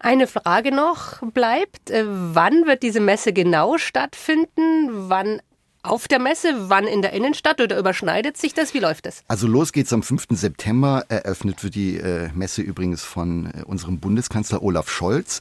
Eine 0.00 0.26
Frage 0.26 0.74
noch 0.74 1.22
bleibt. 1.32 1.90
Äh, 1.90 2.04
wann 2.06 2.66
wird 2.66 2.82
diese 2.82 2.98
Messe 2.98 3.32
genau 3.32 3.78
stattfinden? 3.78 5.08
Wann 5.08 5.40
auf 5.82 6.08
der 6.08 6.18
Messe? 6.18 6.70
Wann 6.70 6.86
in 6.86 7.02
der 7.02 7.12
Innenstadt 7.12 7.60
oder 7.60 7.78
überschneidet 7.78 8.36
sich 8.36 8.54
das? 8.54 8.74
Wie 8.74 8.78
läuft 8.78 9.06
das? 9.06 9.22
Also 9.28 9.46
los 9.46 9.72
geht's 9.72 9.92
am 9.92 10.02
5. 10.02 10.26
September. 10.30 11.04
Eröffnet 11.08 11.62
wird 11.64 11.74
die 11.74 11.96
äh, 11.96 12.30
Messe 12.34 12.62
übrigens 12.62 13.02
von 13.02 13.46
äh, 13.46 13.62
unserem 13.64 13.98
Bundeskanzler 13.98 14.62
Olaf 14.62 14.88
Scholz. 14.88 15.40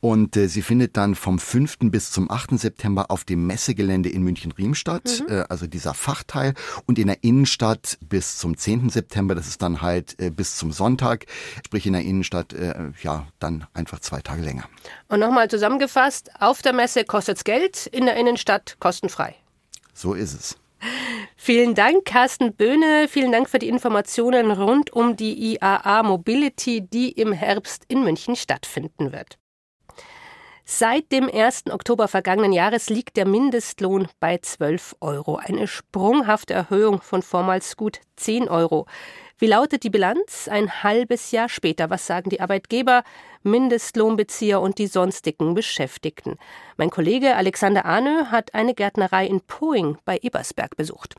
Und 0.00 0.36
äh, 0.36 0.48
sie 0.48 0.62
findet 0.62 0.96
dann 0.96 1.14
vom 1.14 1.38
5. 1.38 1.78
bis 1.90 2.10
zum 2.10 2.30
8. 2.30 2.58
September 2.58 3.10
auf 3.10 3.24
dem 3.24 3.46
Messegelände 3.46 4.08
in 4.08 4.22
München-Riem 4.22 4.74
statt, 4.74 5.22
mhm. 5.26 5.34
äh, 5.34 5.44
also 5.48 5.66
dieser 5.66 5.94
Fachteil. 5.94 6.54
Und 6.86 6.98
in 6.98 7.06
der 7.06 7.22
Innenstadt 7.22 7.98
bis 8.00 8.38
zum 8.38 8.56
10. 8.56 8.90
September, 8.90 9.34
das 9.34 9.46
ist 9.46 9.62
dann 9.62 9.82
halt 9.82 10.20
äh, 10.20 10.30
bis 10.30 10.56
zum 10.56 10.72
Sonntag, 10.72 11.26
sprich 11.64 11.86
in 11.86 11.94
der 11.94 12.02
Innenstadt, 12.02 12.52
äh, 12.52 12.92
ja, 13.02 13.26
dann 13.38 13.66
einfach 13.72 14.00
zwei 14.00 14.20
Tage 14.20 14.42
länger. 14.42 14.64
Und 15.08 15.20
nochmal 15.20 15.48
zusammengefasst, 15.48 16.30
auf 16.38 16.62
der 16.62 16.72
Messe 16.72 17.04
kostet's 17.04 17.44
Geld, 17.44 17.86
in 17.86 18.06
der 18.06 18.16
Innenstadt 18.16 18.76
kostenfrei. 18.80 19.36
So 19.94 20.12
ist 20.12 20.34
es. 20.34 20.58
Vielen 21.36 21.74
Dank, 21.74 22.04
Carsten 22.04 22.54
Böhne. 22.54 23.06
Vielen 23.08 23.32
Dank 23.32 23.48
für 23.48 23.58
die 23.58 23.68
Informationen 23.68 24.50
rund 24.50 24.92
um 24.92 25.16
die 25.16 25.54
IAA 25.54 26.02
Mobility, 26.02 26.82
die 26.82 27.12
im 27.12 27.32
Herbst 27.32 27.84
in 27.88 28.02
München 28.02 28.36
stattfinden 28.36 29.12
wird. 29.12 29.38
Seit 30.66 31.12
dem 31.12 31.28
1. 31.28 31.64
Oktober 31.70 32.08
vergangenen 32.08 32.52
Jahres 32.52 32.88
liegt 32.88 33.18
der 33.18 33.26
Mindestlohn 33.26 34.08
bei 34.18 34.38
12 34.38 34.96
Euro. 35.00 35.36
Eine 35.36 35.66
sprunghafte 35.68 36.54
Erhöhung 36.54 37.02
von 37.02 37.20
vormals 37.20 37.76
gut 37.76 38.00
10 38.16 38.48
Euro. 38.48 38.86
Wie 39.44 39.50
lautet 39.50 39.82
die 39.82 39.90
Bilanz 39.90 40.48
ein 40.50 40.82
halbes 40.82 41.30
Jahr 41.30 41.50
später? 41.50 41.90
Was 41.90 42.06
sagen 42.06 42.30
die 42.30 42.40
Arbeitgeber, 42.40 43.04
Mindestlohnbezieher 43.42 44.58
und 44.58 44.78
die 44.78 44.86
sonstigen 44.86 45.52
Beschäftigten? 45.52 46.38
Mein 46.78 46.88
Kollege 46.88 47.36
Alexander 47.36 47.84
Ahnö 47.84 48.24
hat 48.30 48.54
eine 48.54 48.72
Gärtnerei 48.72 49.26
in 49.26 49.42
Poing 49.42 49.98
bei 50.06 50.18
Ebersberg 50.22 50.78
besucht. 50.78 51.16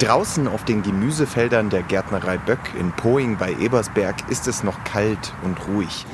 Draußen 0.00 0.48
auf 0.48 0.66
den 0.66 0.82
Gemüsefeldern 0.82 1.70
der 1.70 1.82
Gärtnerei 1.82 2.36
Böck 2.36 2.60
in 2.78 2.92
Poing 2.92 3.38
bei 3.38 3.54
Ebersberg 3.58 4.16
ist 4.30 4.46
es 4.48 4.62
noch 4.62 4.84
kalt 4.84 5.32
und 5.42 5.56
ruhig. 5.66 6.04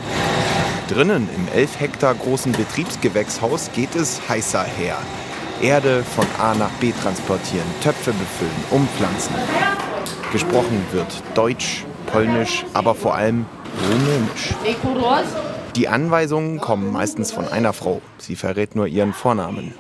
Drinnen 0.87 1.29
im 1.35 1.49
11 1.53 1.81
Hektar 1.81 2.15
großen 2.15 2.53
Betriebsgewächshaus 2.53 3.73
geht 3.73 3.97
es 3.97 4.29
heißer 4.29 4.63
her. 4.63 4.97
Erde 5.61 6.05
von 6.05 6.27
A 6.39 6.55
nach 6.55 6.71
B 6.79 6.93
transportieren, 6.93 7.67
Töpfe 7.83 8.13
befüllen, 8.13 8.65
umpflanzen. 8.71 9.35
Gesprochen 10.33 10.85
wird 10.93 11.23
Deutsch, 11.35 11.87
Polnisch, 12.07 12.67
aber 12.75 12.95
vor 12.95 13.15
allem 13.15 13.47
Rumänisch. 13.83 14.55
Die 15.75 15.89
Anweisungen 15.89 16.61
kommen 16.61 16.93
meistens 16.93 17.33
von 17.33 17.49
einer 17.49 17.73
Frau. 17.73 18.03
Sie 18.19 18.37
verrät 18.37 18.77
nur 18.77 18.87
ihren 18.87 19.15
Vornamen. 19.15 19.73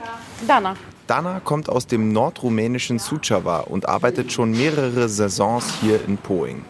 Dana. 0.47 0.75
Dana 1.07 1.40
kommt 1.40 1.69
aus 1.69 1.87
dem 1.87 2.12
nordrumänischen 2.12 2.99
Suceava 2.99 3.61
und 3.61 3.88
arbeitet 3.88 4.33
schon 4.33 4.52
mehrere 4.52 5.11
Saisons 5.11 5.67
hier 5.83 6.00
in 6.07 6.17
Poing. 6.17 6.64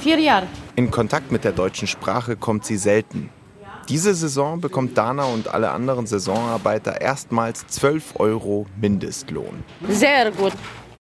Vier 0.00 0.18
Jahre. 0.18 0.46
In 0.74 0.90
Kontakt 0.90 1.30
mit 1.30 1.44
der 1.44 1.52
deutschen 1.52 1.86
Sprache 1.86 2.34
kommt 2.34 2.64
sie 2.64 2.76
selten. 2.76 3.30
Diese 3.88 4.14
Saison 4.14 4.60
bekommt 4.60 4.96
Dana 4.98 5.24
und 5.24 5.52
alle 5.52 5.70
anderen 5.70 6.06
Saisonarbeiter 6.06 7.00
erstmals 7.00 7.66
12 7.66 8.14
Euro 8.20 8.66
Mindestlohn. 8.80 9.64
Sehr 9.88 10.30
gut. 10.30 10.52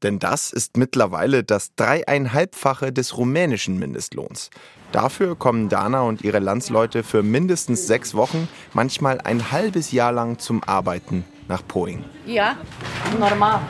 Denn 0.04 0.20
das 0.20 0.52
ist 0.52 0.78
mittlerweile 0.78 1.44
das 1.44 1.76
dreieinhalbfache 1.76 2.94
des 2.94 3.18
rumänischen 3.18 3.78
Mindestlohns. 3.78 4.50
Dafür 4.92 5.36
kommen 5.36 5.70
Dana 5.70 6.02
und 6.02 6.24
ihre 6.24 6.40
Landsleute 6.40 7.04
für 7.04 7.22
mindestens 7.22 7.86
sechs 7.86 8.16
Wochen, 8.16 8.48
manchmal 8.74 9.22
ein 9.22 9.52
halbes 9.52 9.92
Jahr 9.92 10.12
lang 10.12 10.40
zum 10.40 10.64
Arbeiten 10.64 11.26
nach 11.48 11.66
Poing. 11.68 12.04
Ja, 12.26 12.58
normal. 13.20 13.62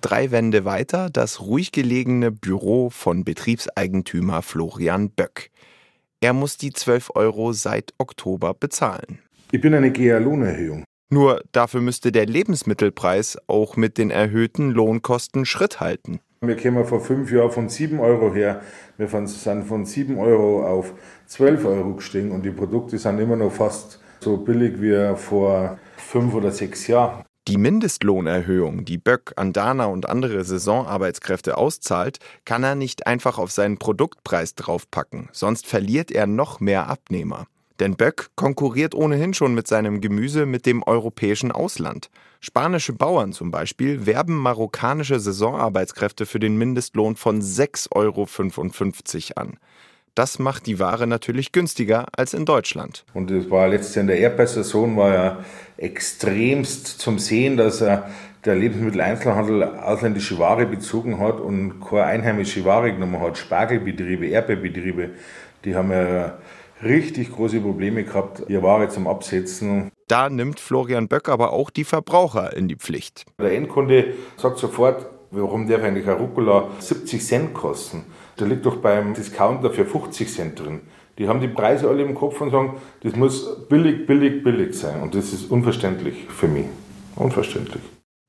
Drei 0.00 0.30
Wände 0.30 0.64
weiter 0.64 1.10
das 1.10 1.40
ruhig 1.40 1.72
gelegene 1.72 2.30
Büro 2.30 2.90
von 2.90 3.24
Betriebseigentümer 3.24 4.42
Florian 4.42 5.10
Böck. 5.10 5.50
Er 6.20 6.32
muss 6.32 6.56
die 6.56 6.72
12 6.72 7.10
Euro 7.14 7.52
seit 7.52 7.92
Oktober 7.98 8.54
bezahlen. 8.54 9.20
Ich 9.52 9.60
bin 9.60 9.74
eine 9.74 9.90
GEA-Lohnerhöhung. 9.90 10.84
Nur 11.12 11.42
dafür 11.50 11.80
müsste 11.80 12.12
der 12.12 12.26
Lebensmittelpreis 12.26 13.36
auch 13.48 13.76
mit 13.76 13.98
den 13.98 14.10
erhöhten 14.10 14.70
Lohnkosten 14.70 15.44
Schritt 15.44 15.80
halten. 15.80 16.20
Wir 16.40 16.54
kämen 16.56 16.86
vor 16.86 17.00
fünf 17.00 17.32
Jahren 17.32 17.50
von 17.50 17.68
7 17.68 17.98
Euro 17.98 18.32
her. 18.32 18.62
Wir 18.96 19.08
sind 19.08 19.64
von 19.66 19.84
7 19.84 20.18
Euro 20.18 20.64
auf 20.64 20.94
12 21.26 21.64
Euro 21.64 21.94
gestiegen 21.94 22.30
und 22.30 22.44
die 22.44 22.50
Produkte 22.50 22.96
sind 22.96 23.18
immer 23.18 23.36
noch 23.36 23.52
fast 23.52 24.00
so 24.20 24.36
billig 24.36 24.80
wie 24.80 25.16
vor 25.16 25.78
fünf 25.96 26.32
oder 26.32 26.52
sechs 26.52 26.86
Jahren. 26.86 27.24
Die 27.48 27.58
Mindestlohnerhöhung, 27.58 28.84
die 28.84 28.98
Böck 28.98 29.32
an 29.36 29.52
Dana 29.52 29.86
und 29.86 30.08
andere 30.08 30.44
Saisonarbeitskräfte 30.44 31.56
auszahlt, 31.56 32.18
kann 32.44 32.62
er 32.62 32.76
nicht 32.76 33.06
einfach 33.06 33.38
auf 33.38 33.50
seinen 33.50 33.78
Produktpreis 33.78 34.54
draufpacken, 34.54 35.28
sonst 35.32 35.66
verliert 35.66 36.12
er 36.12 36.26
noch 36.26 36.60
mehr 36.60 36.88
Abnehmer. 36.88 37.46
Denn 37.80 37.96
Böck 37.96 38.30
konkurriert 38.36 38.94
ohnehin 38.94 39.32
schon 39.32 39.54
mit 39.54 39.66
seinem 39.66 40.02
Gemüse 40.02 40.44
mit 40.44 40.66
dem 40.66 40.82
europäischen 40.82 41.50
Ausland. 41.50 42.10
Spanische 42.38 42.92
Bauern 42.92 43.32
zum 43.32 43.50
Beispiel 43.50 44.04
werben 44.04 44.36
marokkanische 44.36 45.18
Saisonarbeitskräfte 45.18 46.26
für 46.26 46.38
den 46.38 46.56
Mindestlohn 46.56 47.16
von 47.16 47.40
6,55 47.40 47.92
Euro 47.94 49.40
an. 49.40 49.58
Das 50.14 50.38
macht 50.38 50.66
die 50.66 50.78
Ware 50.78 51.06
natürlich 51.06 51.52
günstiger 51.52 52.06
als 52.14 52.34
in 52.34 52.44
Deutschland. 52.44 53.04
Und 53.14 53.30
es 53.30 53.48
war 53.50 53.68
letztes 53.68 53.94
Jahr 53.94 54.02
in 54.02 54.08
der 54.08 54.18
Erdbeersaison 54.18 54.96
war 54.96 55.14
ja 55.14 55.44
extremst 55.78 56.86
zum 56.86 57.18
Sehen, 57.18 57.56
dass 57.56 57.80
er 57.80 58.10
der 58.44 58.56
Lebensmitteleinzelhandel 58.56 59.62
ausländische 59.62 60.38
Ware 60.38 60.66
bezogen 60.66 61.18
hat 61.18 61.40
und 61.40 61.80
keine 61.80 62.04
einheimische 62.04 62.64
Ware 62.64 62.92
genommen 62.92 63.20
hat. 63.20 63.38
Spargelbetriebe, 63.38 64.26
Erdbeerbetriebe, 64.26 65.10
die 65.64 65.74
haben 65.74 65.90
ja 65.90 66.38
richtig 66.82 67.32
große 67.32 67.60
Probleme 67.60 68.04
gehabt, 68.04 68.44
ihre 68.48 68.62
Ware 68.62 68.88
zum 68.88 69.06
Absetzen. 69.06 69.90
Da 70.08 70.28
nimmt 70.28 70.60
Florian 70.60 71.08
Böck 71.08 71.28
aber 71.28 71.52
auch 71.52 71.70
die 71.70 71.84
Verbraucher 71.84 72.56
in 72.56 72.68
die 72.68 72.76
Pflicht. 72.76 73.24
Der 73.38 73.52
Endkunde 73.52 74.14
sagt 74.36 74.58
sofort, 74.58 75.06
warum 75.30 75.68
darf 75.68 75.82
eigentlich 75.82 76.08
ein 76.08 76.16
Rucola 76.16 76.68
70 76.78 77.24
Cent 77.24 77.54
kosten? 77.54 78.04
Da 78.36 78.44
liegt 78.44 78.66
doch 78.66 78.76
beim 78.76 79.14
Discounter 79.14 79.70
für 79.70 79.84
50 79.84 80.32
Cent 80.32 80.58
drin. 80.58 80.80
Die 81.18 81.28
haben 81.28 81.40
die 81.40 81.48
Preise 81.48 81.88
alle 81.88 82.02
im 82.02 82.14
Kopf 82.14 82.40
und 82.40 82.50
sagen, 82.50 82.76
das 83.02 83.14
muss 83.14 83.68
billig, 83.68 84.06
billig, 84.06 84.42
billig 84.42 84.74
sein. 84.74 85.02
Und 85.02 85.14
das 85.14 85.32
ist 85.32 85.50
unverständlich 85.50 86.26
für 86.28 86.48
mich. 86.48 86.66
Unverständlich. 87.16 87.82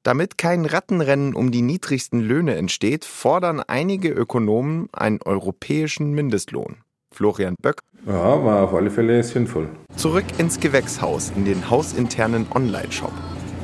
Damit 0.03 0.37
kein 0.37 0.65
Rattenrennen 0.65 1.35
um 1.35 1.51
die 1.51 1.61
niedrigsten 1.61 2.19
Löhne 2.19 2.55
entsteht, 2.55 3.05
fordern 3.05 3.61
einige 3.61 4.09
Ökonomen 4.09 4.89
einen 4.91 5.21
europäischen 5.21 6.13
Mindestlohn. 6.13 6.77
Florian 7.13 7.55
Böck. 7.61 7.81
Ja, 8.07 8.43
war 8.43 8.63
auf 8.63 8.73
alle 8.73 8.89
Fälle 8.89 9.23
sinnvoll. 9.23 9.69
Zurück 9.95 10.25
ins 10.37 10.59
Gewächshaus, 10.59 11.31
in 11.35 11.45
den 11.45 11.69
hausinternen 11.69 12.47
Online-Shop. 12.53 13.11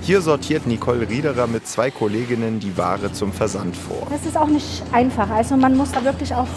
Hier 0.02 0.22
sortiert 0.22 0.68
Nicole 0.68 1.10
Riederer 1.10 1.48
mit 1.48 1.68
zwei 1.68 1.90
Kolleginnen 1.90 2.60
die 2.60 2.78
Ware 2.78 3.12
zum 3.12 3.34
Versand 3.34 3.76
vor. 3.76 4.08
Das 4.10 4.26
ist 4.26 4.38
auch 4.38 4.48
nicht 4.48 4.84
einfach. 4.92 5.30
Also 5.30 5.58
man 5.58 5.76
muss 5.76 5.92
da 5.92 6.04
wirklich 6.04 6.34
auch 6.34 6.48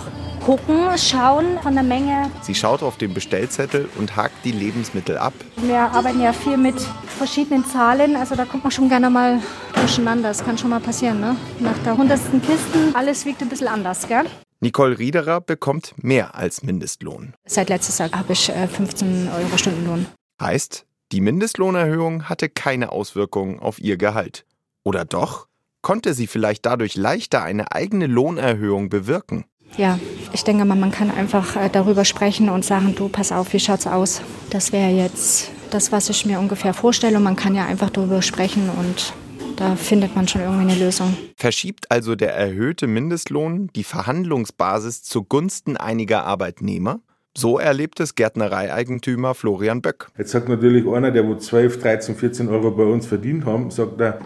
gucken, 0.45 0.77
schauen 0.97 1.59
von 1.63 1.75
der 1.75 1.83
Menge. 1.83 2.31
Sie 2.43 2.55
schaut 2.55 2.83
auf 2.83 2.97
den 2.97 3.15
Bestellzettel 3.15 3.89
und 3.99 4.15
hakt 4.17 4.45
die 4.45 4.53
Lebensmittel 4.53 5.19
ab. 5.19 5.33
Wir 5.57 5.79
arbeiten 5.79 6.21
ja 6.21 6.33
viel 6.33 6.57
mit 6.57 6.81
verschiedenen 7.19 7.65
Zahlen, 7.65 8.17
also 8.17 8.35
da 8.35 8.45
kommt 8.45 8.65
man 8.65 8.71
schon 8.71 8.89
gerne 8.89 9.11
mal 9.11 9.41
durcheinander. 9.75 10.29
Das 10.29 10.45
kann 10.45 10.57
schon 10.57 10.71
mal 10.71 10.81
passieren, 10.81 11.21
ne? 11.21 11.37
Nach 11.61 11.77
der 11.85 11.97
hundertsten 11.97 12.41
Kisten, 12.41 12.95
alles 12.95 13.25
wiegt 13.27 13.43
ein 13.43 13.49
bisschen 13.49 13.69
anders, 13.69 14.07
gell? 14.07 14.25
Nicole 14.63 14.99
Riederer 14.99 15.41
bekommt 15.41 15.95
mehr 15.97 16.35
als 16.35 16.63
Mindestlohn. 16.63 17.35
Seit 17.47 17.71
letztes 17.71 17.97
Jahr 17.97 18.13
habe 18.13 18.35
ich 18.35 18.53
15 18.53 19.27
äh, 19.27 19.31
Euro 19.31 19.57
Stundenlohn. 19.57 20.07
Heißt, 20.39 20.85
die 21.13 21.23
Mindestlohnerhöhung 21.23 22.29
hatte 22.29 22.51
keine 22.51 22.93
Auswirkungen 22.93 23.59
auf 23.59 23.81
ihr 23.81 23.97
Gehalt. 23.97 24.45
Oder 24.85 25.07
doch? 25.07 25.47
Konnte 25.81 26.13
sie 26.13 26.27
vielleicht 26.27 26.67
dadurch 26.67 26.95
leichter 26.97 27.43
eine 27.43 27.73
eigene 27.73 28.07
Lohnerhöhung 28.07 28.91
bewirken? 28.91 29.47
Ja, 29.79 29.99
ich 30.33 30.45
denke 30.45 30.67
mal, 30.67 30.77
man 30.77 30.91
kann 30.91 31.11
einfach 31.11 31.57
äh, 31.57 31.71
darüber 31.71 32.05
sprechen 32.05 32.51
und 32.51 32.63
sagen, 32.63 32.95
du, 32.95 33.09
pass 33.09 33.33
auf, 33.33 33.55
wie 33.55 33.61
schaut's 33.61 33.87
aus? 33.87 34.21
Das 34.51 34.73
wäre 34.73 34.91
jetzt 34.91 35.51
das, 35.71 35.91
was 35.91 36.11
ich 36.11 36.27
mir 36.27 36.39
ungefähr 36.39 36.75
vorstelle. 36.75 37.17
Und 37.17 37.23
man 37.23 37.37
kann 37.37 37.55
ja 37.55 37.65
einfach 37.65 37.89
darüber 37.89 38.21
sprechen 38.21 38.69
und 38.69 39.15
da 39.61 39.77
findet 39.77 40.17
man 40.17 40.27
schon 40.27 40.41
irgendwie 40.41 40.73
eine 40.73 40.75
Lösung. 40.75 41.15
Verschiebt 41.37 41.91
also 41.91 42.17
der 42.17 42.35
erhöhte 42.35 42.87
Mindestlohn 42.87 43.69
die 43.77 43.85
Verhandlungsbasis 43.85 45.03
zugunsten 45.03 45.77
einiger 45.77 46.25
Arbeitnehmer? 46.25 47.01
So 47.37 47.59
erlebt 47.59 48.01
es 48.01 48.15
Gärtnereieigentümer 48.15 49.35
Florian 49.35 49.83
Böck. 49.83 50.09
Jetzt 50.19 50.33
sagt 50.33 50.49
natürlich 50.49 50.89
einer, 50.89 51.11
der 51.11 51.29
wo 51.29 51.37
12, 51.37 51.81
13, 51.81 52.17
14 52.17 52.49
Euro 52.49 52.71
bei 52.73 52.85
uns 52.85 53.07
verdient 53.07 53.45
haben, 53.45 53.71
sagt 53.71 54.01
er, 54.01 54.19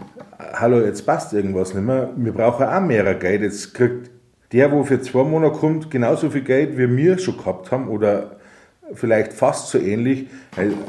hallo, 0.54 0.80
jetzt 0.80 1.04
passt 1.04 1.32
irgendwas 1.32 1.74
nicht 1.74 1.84
mehr. 1.84 2.10
Wir 2.16 2.32
brauchen 2.32 2.64
auch 2.64 2.80
mehr 2.80 3.14
Geld. 3.14 3.42
Jetzt 3.42 3.74
kriegt 3.74 4.10
der, 4.52 4.70
wo 4.70 4.84
für 4.84 5.00
zwei 5.02 5.24
Monate 5.24 5.58
kommt, 5.58 5.90
genauso 5.90 6.30
viel 6.30 6.42
Geld, 6.42 6.78
wie 6.78 6.96
wir 6.96 7.18
schon 7.18 7.36
gehabt 7.36 7.72
haben 7.72 7.88
oder 7.88 8.36
vielleicht 8.94 9.32
fast 9.32 9.68
so 9.68 9.78
ähnlich. 9.78 10.28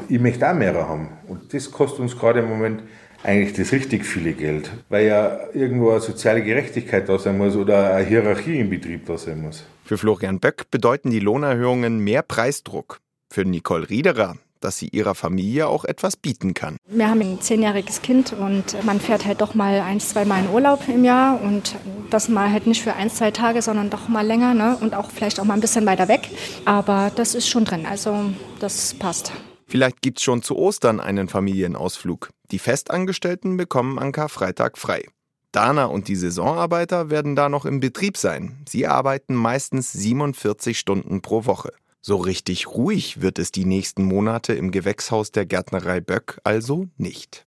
Ich 0.08 0.20
möchte 0.20 0.48
auch 0.48 0.54
mehr 0.54 0.74
haben. 0.74 1.08
Und 1.26 1.52
das 1.52 1.70
kostet 1.70 2.00
uns 2.00 2.16
gerade 2.16 2.40
im 2.40 2.48
Moment 2.48 2.82
eigentlich 3.26 3.54
das 3.54 3.72
richtig 3.72 4.06
viele 4.06 4.32
Geld, 4.32 4.70
weil 4.88 5.06
ja 5.06 5.38
irgendwo 5.52 5.90
eine 5.90 6.00
soziale 6.00 6.42
Gerechtigkeit 6.42 7.08
da 7.08 7.18
sein 7.18 7.36
muss 7.36 7.56
oder 7.56 7.94
eine 7.94 8.06
Hierarchie 8.06 8.60
im 8.60 8.70
Betrieb 8.70 9.06
da 9.06 9.18
sein 9.18 9.42
muss. 9.42 9.64
Für 9.84 9.98
Florian 9.98 10.38
Böck 10.38 10.70
bedeuten 10.70 11.10
die 11.10 11.20
Lohnerhöhungen 11.20 11.98
mehr 11.98 12.22
Preisdruck. 12.22 13.00
Für 13.28 13.44
Nicole 13.44 13.90
Riederer, 13.90 14.36
dass 14.60 14.78
sie 14.78 14.88
ihrer 14.88 15.16
Familie 15.16 15.66
auch 15.66 15.84
etwas 15.84 16.16
bieten 16.16 16.54
kann. 16.54 16.76
Wir 16.86 17.10
haben 17.10 17.20
ein 17.20 17.40
zehnjähriges 17.40 18.00
Kind 18.00 18.32
und 18.32 18.82
man 18.84 19.00
fährt 19.00 19.26
halt 19.26 19.40
doch 19.40 19.54
mal 19.54 19.80
ein, 19.80 19.98
zwei 19.98 20.24
Mal 20.24 20.44
in 20.44 20.50
Urlaub 20.50 20.88
im 20.88 21.04
Jahr 21.04 21.40
und 21.42 21.74
das 22.10 22.28
mal 22.28 22.52
halt 22.52 22.68
nicht 22.68 22.82
für 22.82 22.94
ein, 22.94 23.10
zwei 23.10 23.32
Tage, 23.32 23.60
sondern 23.60 23.90
doch 23.90 24.08
mal 24.08 24.24
länger 24.24 24.54
ne? 24.54 24.78
und 24.80 24.94
auch 24.94 25.10
vielleicht 25.10 25.40
auch 25.40 25.44
mal 25.44 25.54
ein 25.54 25.60
bisschen 25.60 25.84
weiter 25.86 26.06
weg. 26.06 26.30
Aber 26.64 27.10
das 27.14 27.34
ist 27.34 27.48
schon 27.48 27.64
drin, 27.64 27.86
also 27.86 28.30
das 28.60 28.94
passt. 28.94 29.32
Vielleicht 29.66 30.00
gibt's 30.00 30.22
schon 30.22 30.42
zu 30.42 30.56
Ostern 30.56 31.00
einen 31.00 31.28
Familienausflug. 31.28 32.30
Die 32.52 32.58
Festangestellten 32.58 33.56
bekommen 33.56 33.98
an 33.98 34.12
Karfreitag 34.12 34.78
frei. 34.78 35.04
Dana 35.50 35.86
und 35.86 36.08
die 36.08 36.16
Saisonarbeiter 36.16 37.10
werden 37.10 37.34
da 37.34 37.48
noch 37.48 37.64
im 37.64 37.80
Betrieb 37.80 38.16
sein. 38.16 38.62
Sie 38.68 38.86
arbeiten 38.86 39.34
meistens 39.34 39.92
47 39.92 40.78
Stunden 40.78 41.22
pro 41.22 41.46
Woche. 41.46 41.72
So 42.00 42.16
richtig 42.16 42.68
ruhig 42.68 43.20
wird 43.20 43.38
es 43.38 43.50
die 43.50 43.64
nächsten 43.64 44.04
Monate 44.04 44.52
im 44.54 44.70
Gewächshaus 44.70 45.32
der 45.32 45.46
Gärtnerei 45.46 46.00
Böck 46.00 46.38
also 46.44 46.86
nicht. 46.96 47.46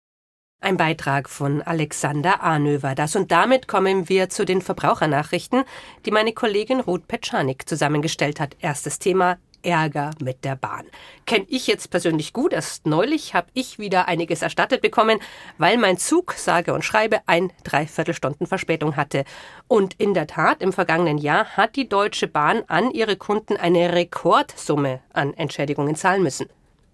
Ein 0.60 0.76
Beitrag 0.76 1.28
von 1.28 1.62
Alexander 1.62 2.42
Arnöver. 2.42 2.96
Das 2.96 3.14
und 3.14 3.30
damit 3.30 3.68
kommen 3.68 4.08
wir 4.08 4.28
zu 4.28 4.44
den 4.44 4.60
Verbrauchernachrichten, 4.60 5.62
die 6.04 6.10
meine 6.10 6.32
Kollegin 6.32 6.80
Ruth 6.80 7.06
Petschanik 7.06 7.68
zusammengestellt 7.68 8.40
hat. 8.40 8.56
Erstes 8.58 8.98
Thema 8.98 9.38
Ärger 9.62 10.10
mit 10.20 10.44
der 10.44 10.56
Bahn. 10.56 10.86
Kenne 11.26 11.46
ich 11.48 11.66
jetzt 11.66 11.90
persönlich 11.90 12.32
gut. 12.32 12.52
Erst 12.52 12.86
neulich 12.86 13.34
habe 13.34 13.48
ich 13.54 13.78
wieder 13.78 14.08
einiges 14.08 14.42
erstattet 14.42 14.82
bekommen, 14.82 15.18
weil 15.58 15.78
mein 15.78 15.98
Zug, 15.98 16.32
sage 16.32 16.74
und 16.74 16.84
schreibe, 16.84 17.20
ein 17.26 17.52
Dreiviertelstunden 17.64 18.46
Verspätung 18.46 18.96
hatte. 18.96 19.24
Und 19.66 19.94
in 19.94 20.14
der 20.14 20.26
Tat, 20.26 20.62
im 20.62 20.72
vergangenen 20.72 21.18
Jahr 21.18 21.56
hat 21.56 21.76
die 21.76 21.88
Deutsche 21.88 22.28
Bahn 22.28 22.62
an 22.68 22.90
ihre 22.90 23.16
Kunden 23.16 23.56
eine 23.56 23.92
Rekordsumme 23.92 25.00
an 25.12 25.34
Entschädigungen 25.34 25.96
zahlen 25.96 26.22
müssen. 26.22 26.48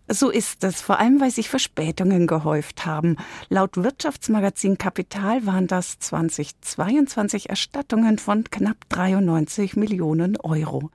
So 0.07 0.29
ist 0.29 0.63
es, 0.65 0.83
vor 0.83 0.99
allem 0.99 1.21
weil 1.21 1.31
sich 1.31 1.49
Verspätungen 1.49 2.27
gehäuft 2.27 2.85
haben. 2.85 3.17
Laut 3.49 3.77
Wirtschaftsmagazin 3.77 4.77
Kapital 4.77 5.47
waren 5.47 5.67
das 5.67 5.99
2022 5.99 7.49
Erstattungen 7.49 8.19
von 8.19 8.45
knapp 8.45 8.77
93 8.91 9.77
Millionen 9.77 10.39
Euro. 10.39 10.91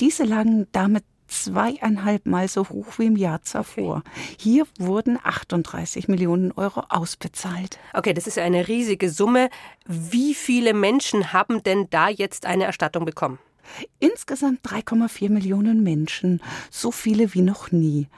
Diese 0.00 0.24
lagen 0.24 0.66
damit 0.72 1.04
zweieinhalb 1.28 2.26
Mal 2.26 2.48
so 2.48 2.68
hoch 2.68 2.98
wie 2.98 3.06
im 3.06 3.16
Jahr 3.16 3.42
zuvor. 3.42 4.02
Hier 4.36 4.66
wurden 4.76 5.18
38 5.22 6.08
Millionen 6.08 6.50
Euro 6.52 6.82
ausbezahlt. 6.88 7.78
Okay, 7.94 8.12
das 8.12 8.26
ist 8.26 8.38
eine 8.38 8.66
riesige 8.66 9.08
Summe. 9.08 9.50
Wie 9.86 10.34
viele 10.34 10.74
Menschen 10.74 11.32
haben 11.32 11.62
denn 11.62 11.86
da 11.90 12.08
jetzt 12.08 12.44
eine 12.44 12.64
Erstattung 12.64 13.04
bekommen? 13.04 13.38
Insgesamt 14.00 14.60
3,4 14.66 15.30
Millionen 15.30 15.84
Menschen, 15.84 16.42
so 16.70 16.90
viele 16.90 17.32
wie 17.34 17.42
noch 17.42 17.70
nie. 17.70 18.08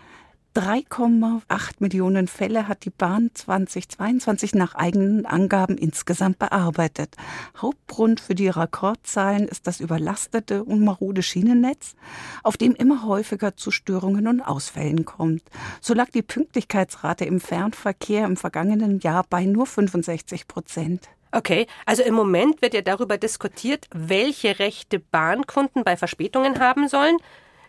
3,8 0.54 1.75
Millionen 1.80 2.28
Fälle 2.28 2.68
hat 2.68 2.84
die 2.84 2.90
Bahn 2.90 3.30
2022 3.34 4.54
nach 4.54 4.76
eigenen 4.76 5.26
Angaben 5.26 5.76
insgesamt 5.76 6.38
bearbeitet. 6.38 7.16
Hauptgrund 7.61 8.20
für 8.20 8.37
die 8.37 8.46
Rekordzahlen 8.49 9.49
ist 9.49 9.66
das 9.66 9.80
überlastete 9.80 10.62
und 10.62 10.84
marode 10.84 11.25
Schienennetz, 11.25 11.96
auf 12.44 12.56
dem 12.56 12.73
immer 12.76 13.04
häufiger 13.04 13.56
zu 13.56 13.73
Störungen 13.73 14.28
und 14.28 14.42
Ausfällen 14.42 15.04
kommt. 15.04 15.42
So 15.80 15.92
lag 15.92 16.11
die 16.11 16.23
Pünktlichkeitsrate 16.23 17.25
im 17.25 17.40
Fernverkehr 17.40 18.25
im 18.25 18.37
vergangenen 18.37 19.00
Jahr 19.00 19.25
bei 19.28 19.46
nur 19.46 19.66
65 19.66 20.46
Prozent. 20.46 21.08
Okay, 21.32 21.66
also 21.84 22.04
im 22.04 22.14
Moment 22.14 22.62
wird 22.62 22.75
ja 22.75 22.80
darüber 22.80 23.18
diskutiert, 23.18 23.88
welche 23.92 24.61
Rechte 24.61 25.00
Bahnkunden 25.00 25.82
bei 25.82 25.96
Verspätungen 25.96 26.61
haben 26.61 26.87
sollen. 26.87 27.16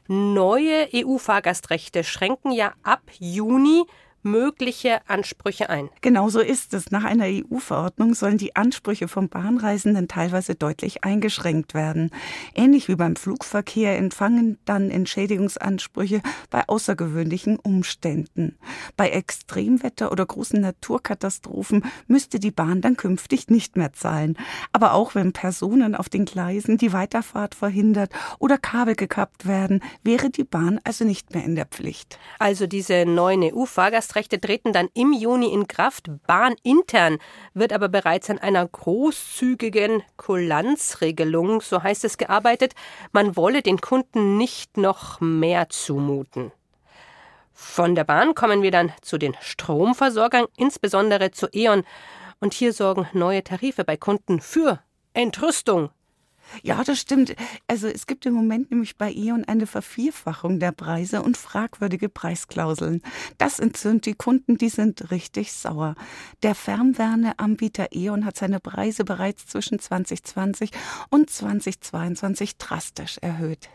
Neue 0.08 0.88
EU-Fahrgastrechte 0.94 2.04
schränken 2.04 2.52
ja 2.52 2.74
ab 2.84 3.02
Juni 3.20 3.86
mögliche 4.25 5.00
Ansprüche 5.08 5.70
ein. 5.70 5.89
Genau 6.01 6.29
so 6.29 6.39
ist 6.41 6.74
es. 6.74 6.91
Nach 6.91 7.03
einer 7.03 7.25
EU-Verordnung 7.25 8.15
sollen 8.15 8.38
die 8.38 8.55
Ansprüche 8.55 9.08
von 9.08 9.29
Bahnreisenden 9.29 10.08
teilweise 10.08 10.55
deutlich 10.55 11.03
eingeschränkt 11.03 11.74
werden. 11.74 12.10
Ähnlich 12.55 12.88
wie 12.88 12.96
beim 12.96 13.15
Flugverkehr 13.15 13.98
empfangen 13.98 14.58
dann 14.65 14.89
Entschädigungsansprüche 14.89 16.22
bei 16.50 16.67
außergewöhnlichen 16.67 17.58
Umständen. 17.58 18.58
Bei 18.98 19.10
Extremwetter 19.10 20.12
oder 20.12 20.25
großen 20.25 20.60
Naturkatastrophen 20.60 21.86
müsste 22.08 22.39
die 22.39 22.51
Bahn 22.51 22.82
dann 22.82 22.98
künftig 22.98 23.50
nicht 23.50 23.77
mehr 23.77 23.94
zahlen. 23.94 24.38
Aber 24.74 24.94
auch 24.94 25.13
wenn 25.13 25.34
Personen 25.34 25.94
auf 25.96 26.10
den 26.10 26.25
Gleisen 26.25 26.77
die 26.77 26.94
Weiterfahrt 26.94 27.53
verhindert 27.53 28.12
oder 28.39 28.58
Kabel 28.58 28.96
gekappt 28.96 29.46
werden, 29.46 29.84
wäre 30.03 30.32
die 30.32 30.44
Bahn 30.44 30.79
also 30.84 31.05
nicht 31.05 31.36
mehr 31.36 31.44
in 31.44 31.55
der 31.55 31.65
Pflicht. 31.65 32.17
Also 32.39 32.65
diese 32.65 33.05
neuen 33.05 33.44
EU-Fahrgastrechte 33.44 34.15
Fahrgastrechte 34.16 34.40
treten 34.40 34.72
dann 34.72 34.88
im 34.94 35.12
Juni 35.12 35.52
in 35.54 35.68
Kraft. 35.68 36.10
Bahnintern 36.26 37.18
wird 37.54 37.74
aber 37.74 37.90
bereits 37.90 38.30
an 38.30 38.40
einer 38.40 38.66
großzügigen 38.66 40.04
Kulanzregelung, 40.16 41.60
so 41.60 41.84
heißt 41.84 42.06
es, 42.06 42.18
gearbeitet. 42.18 42.74
Man 43.12 43.36
wolle 43.36 43.62
den 43.62 43.82
Kunden 43.82 44.38
nicht 44.38 44.78
noch 44.78 45.20
mehr 45.20 45.68
zumuten. 45.68 46.54
Von 47.54 47.96
der 47.96 48.06
Bahn 48.06 48.36
kommen 48.36 48.62
wir 48.62 48.72
dann 48.72 48.94
zu 49.01 49.18
den 49.18 49.36
Stromversorgern, 49.42 50.46
insbesondere 50.56 51.32
zu 51.32 51.48
E.ON. 51.51 51.84
Und 52.40 52.54
hier 52.54 52.72
sorgen 52.72 53.08
neue 53.12 53.44
Tarife 53.44 53.84
bei 53.84 53.98
Kunden 53.98 54.40
für 54.40 54.80
Entrüstung. 55.14 55.90
Ja, 56.64 56.84
das 56.84 57.00
stimmt. 57.00 57.36
Also 57.68 57.88
es 57.88 58.08
gibt 58.08 58.25
im 58.25 58.34
Moment 58.34 58.72
nämlich 58.72 58.98
bei 58.98 59.12
E.ON 59.12 59.46
eine 59.46 59.68
Vervierfachung 59.68 60.60
der 60.60 60.72
Preise 60.72 61.22
und 61.22 61.38
fragwürdige 61.38 62.10
Preisklauseln. 62.10 63.01
Das 63.38 63.60
entzündet 63.60 64.05
die 64.05 64.14
Kunden, 64.14 64.58
die 64.58 64.70
sind 64.70 65.12
richtig 65.12 65.53
sauer. 65.53 65.96
Der 66.44 66.55
Fernwärmeanbieter 66.55 67.88
E.ON 67.92 68.25
hat 68.25 68.38
seine 68.38 68.60
Preise 68.60 69.03
bereits 69.03 69.48
zwischen 69.48 69.79
2020 69.79 70.72
und 71.10 71.29
2022 71.29 72.58
drastisch 72.58 73.18
erhöht. 73.20 73.70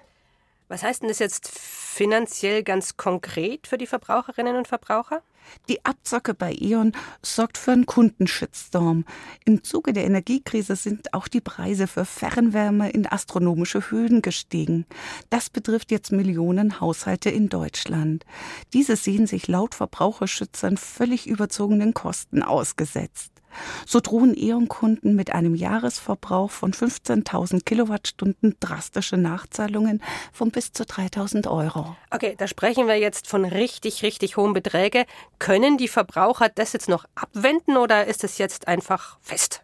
Was 0.69 0.85
heißt 0.85 1.03
denn 1.03 1.09
das 1.09 1.19
jetzt 1.19 1.49
finanziell 1.51 2.63
ganz 2.63 2.97
konkret 2.97 3.67
für 3.67 3.77
die 3.77 3.89
Verbraucherinnen 3.89 4.57
und 4.57 4.69
Verbraucher? 4.69 5.23
Die 5.69 5.85
Abzocke 5.85 6.35
bei 6.35 6.53
E.ON 6.53 6.93
sorgt 7.23 7.59
für 7.59 7.73
einen 7.73 7.87
Kundenshitstorm. 7.87 9.05
Im 9.45 9.63
Zuge 9.63 9.93
der 9.93 10.05
Energiekrise 10.05 10.77
sind 10.77 11.15
auch 11.15 11.29
die 11.29 11.41
Preise 11.41 11.87
für 11.87 12.05
Fernwärme 12.05 12.91
in 12.91 13.07
astronomische 13.07 13.91
Höhen 13.91 14.23
gestiegen. 14.23 14.87
Das 15.29 15.51
betrifft 15.51 15.91
jetzt 15.91 16.13
Millionen 16.13 16.81
Haushalte 16.81 17.31
in 17.31 17.49
Deutschland. 17.49 18.25
Diese 18.73 18.97
sehen 18.97 19.27
sich 19.27 19.49
laut 19.49 19.75
Verbraucherschützern 19.75 20.77
völlig 20.77 21.27
überzogenen 21.27 21.95
Kosten 21.95 22.43
ausgesetzt. 22.43 23.40
So 23.87 24.01
drohen 24.01 24.35
E.ON-Kunden 24.37 25.15
mit 25.15 25.33
einem 25.33 25.55
Jahresverbrauch 25.55 26.51
von 26.51 26.73
15.000 26.73 27.65
Kilowattstunden 27.65 28.57
drastische 28.61 29.17
Nachzahlungen 29.17 30.03
von 30.33 30.51
bis 30.51 30.73
zu 30.73 30.85
3.000 30.85 31.51
Euro. 31.51 31.97
Okay, 32.11 32.35
da 32.39 32.47
sprechen 32.47 32.87
wir 32.87 32.97
jetzt 32.97 33.27
von 33.27 33.45
richtig, 33.45 34.03
richtig 34.03 34.37
hohen 34.37 34.53
Beträgen. 34.53 35.05
Können 35.39 35.79
die 35.79 35.89
Verbraucher 35.89 36.49
das 36.49 36.73
jetzt 36.73 36.89
noch 36.89 37.05
abwenden 37.15 37.77
oder 37.77 38.07
ist 38.07 38.25
es 38.25 38.39
jetzt 38.39 38.69
einfach 38.69 39.19
fest? 39.21 39.63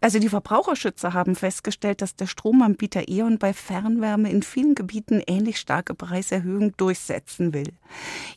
Also 0.00 0.18
die 0.20 0.28
Verbraucherschützer 0.28 1.12
haben 1.12 1.34
festgestellt, 1.34 2.02
dass 2.02 2.14
der 2.14 2.26
Stromanbieter 2.26 3.08
E.ON 3.08 3.38
bei 3.38 3.52
Fernwärme 3.52 4.30
in 4.30 4.42
vielen 4.42 4.74
Gebieten 4.74 5.22
ähnlich 5.26 5.58
starke 5.58 5.94
Preiserhöhungen 5.94 6.74
durchsetzen 6.76 7.52
will. 7.52 7.72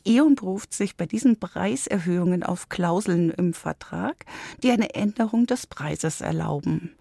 E.ON 0.04 0.34
beruft 0.34 0.72
sich 0.72 0.96
bei 0.96 1.06
diesen 1.06 1.38
Preiserhöhungen 1.38 2.42
auf 2.42 2.68
Klauseln 2.68 3.30
im 3.30 3.54
Vertrag, 3.54 4.24
die 4.62 4.70
eine 4.70 4.94
Änderung 4.94 5.46
des 5.46 5.66
Preises 5.66 6.20
erlauben. 6.20 6.96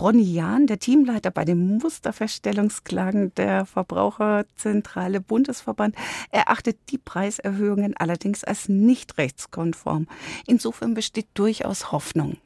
Ronny 0.00 0.22
Jahn, 0.22 0.68
der 0.68 0.78
Teamleiter 0.78 1.32
bei 1.32 1.44
den 1.44 1.78
Musterfeststellungsklagen 1.78 3.34
der 3.34 3.66
Verbraucherzentrale 3.66 5.20
Bundesverband, 5.20 5.96
erachtet 6.30 6.78
die 6.90 6.98
Preiserhöhungen 6.98 7.96
allerdings 7.96 8.44
als 8.44 8.68
nicht 8.68 9.18
rechtskonform. 9.18 10.06
Insofern 10.46 10.94
besteht 10.94 11.26
durchaus 11.34 11.90
Hoffnung. 11.90 12.36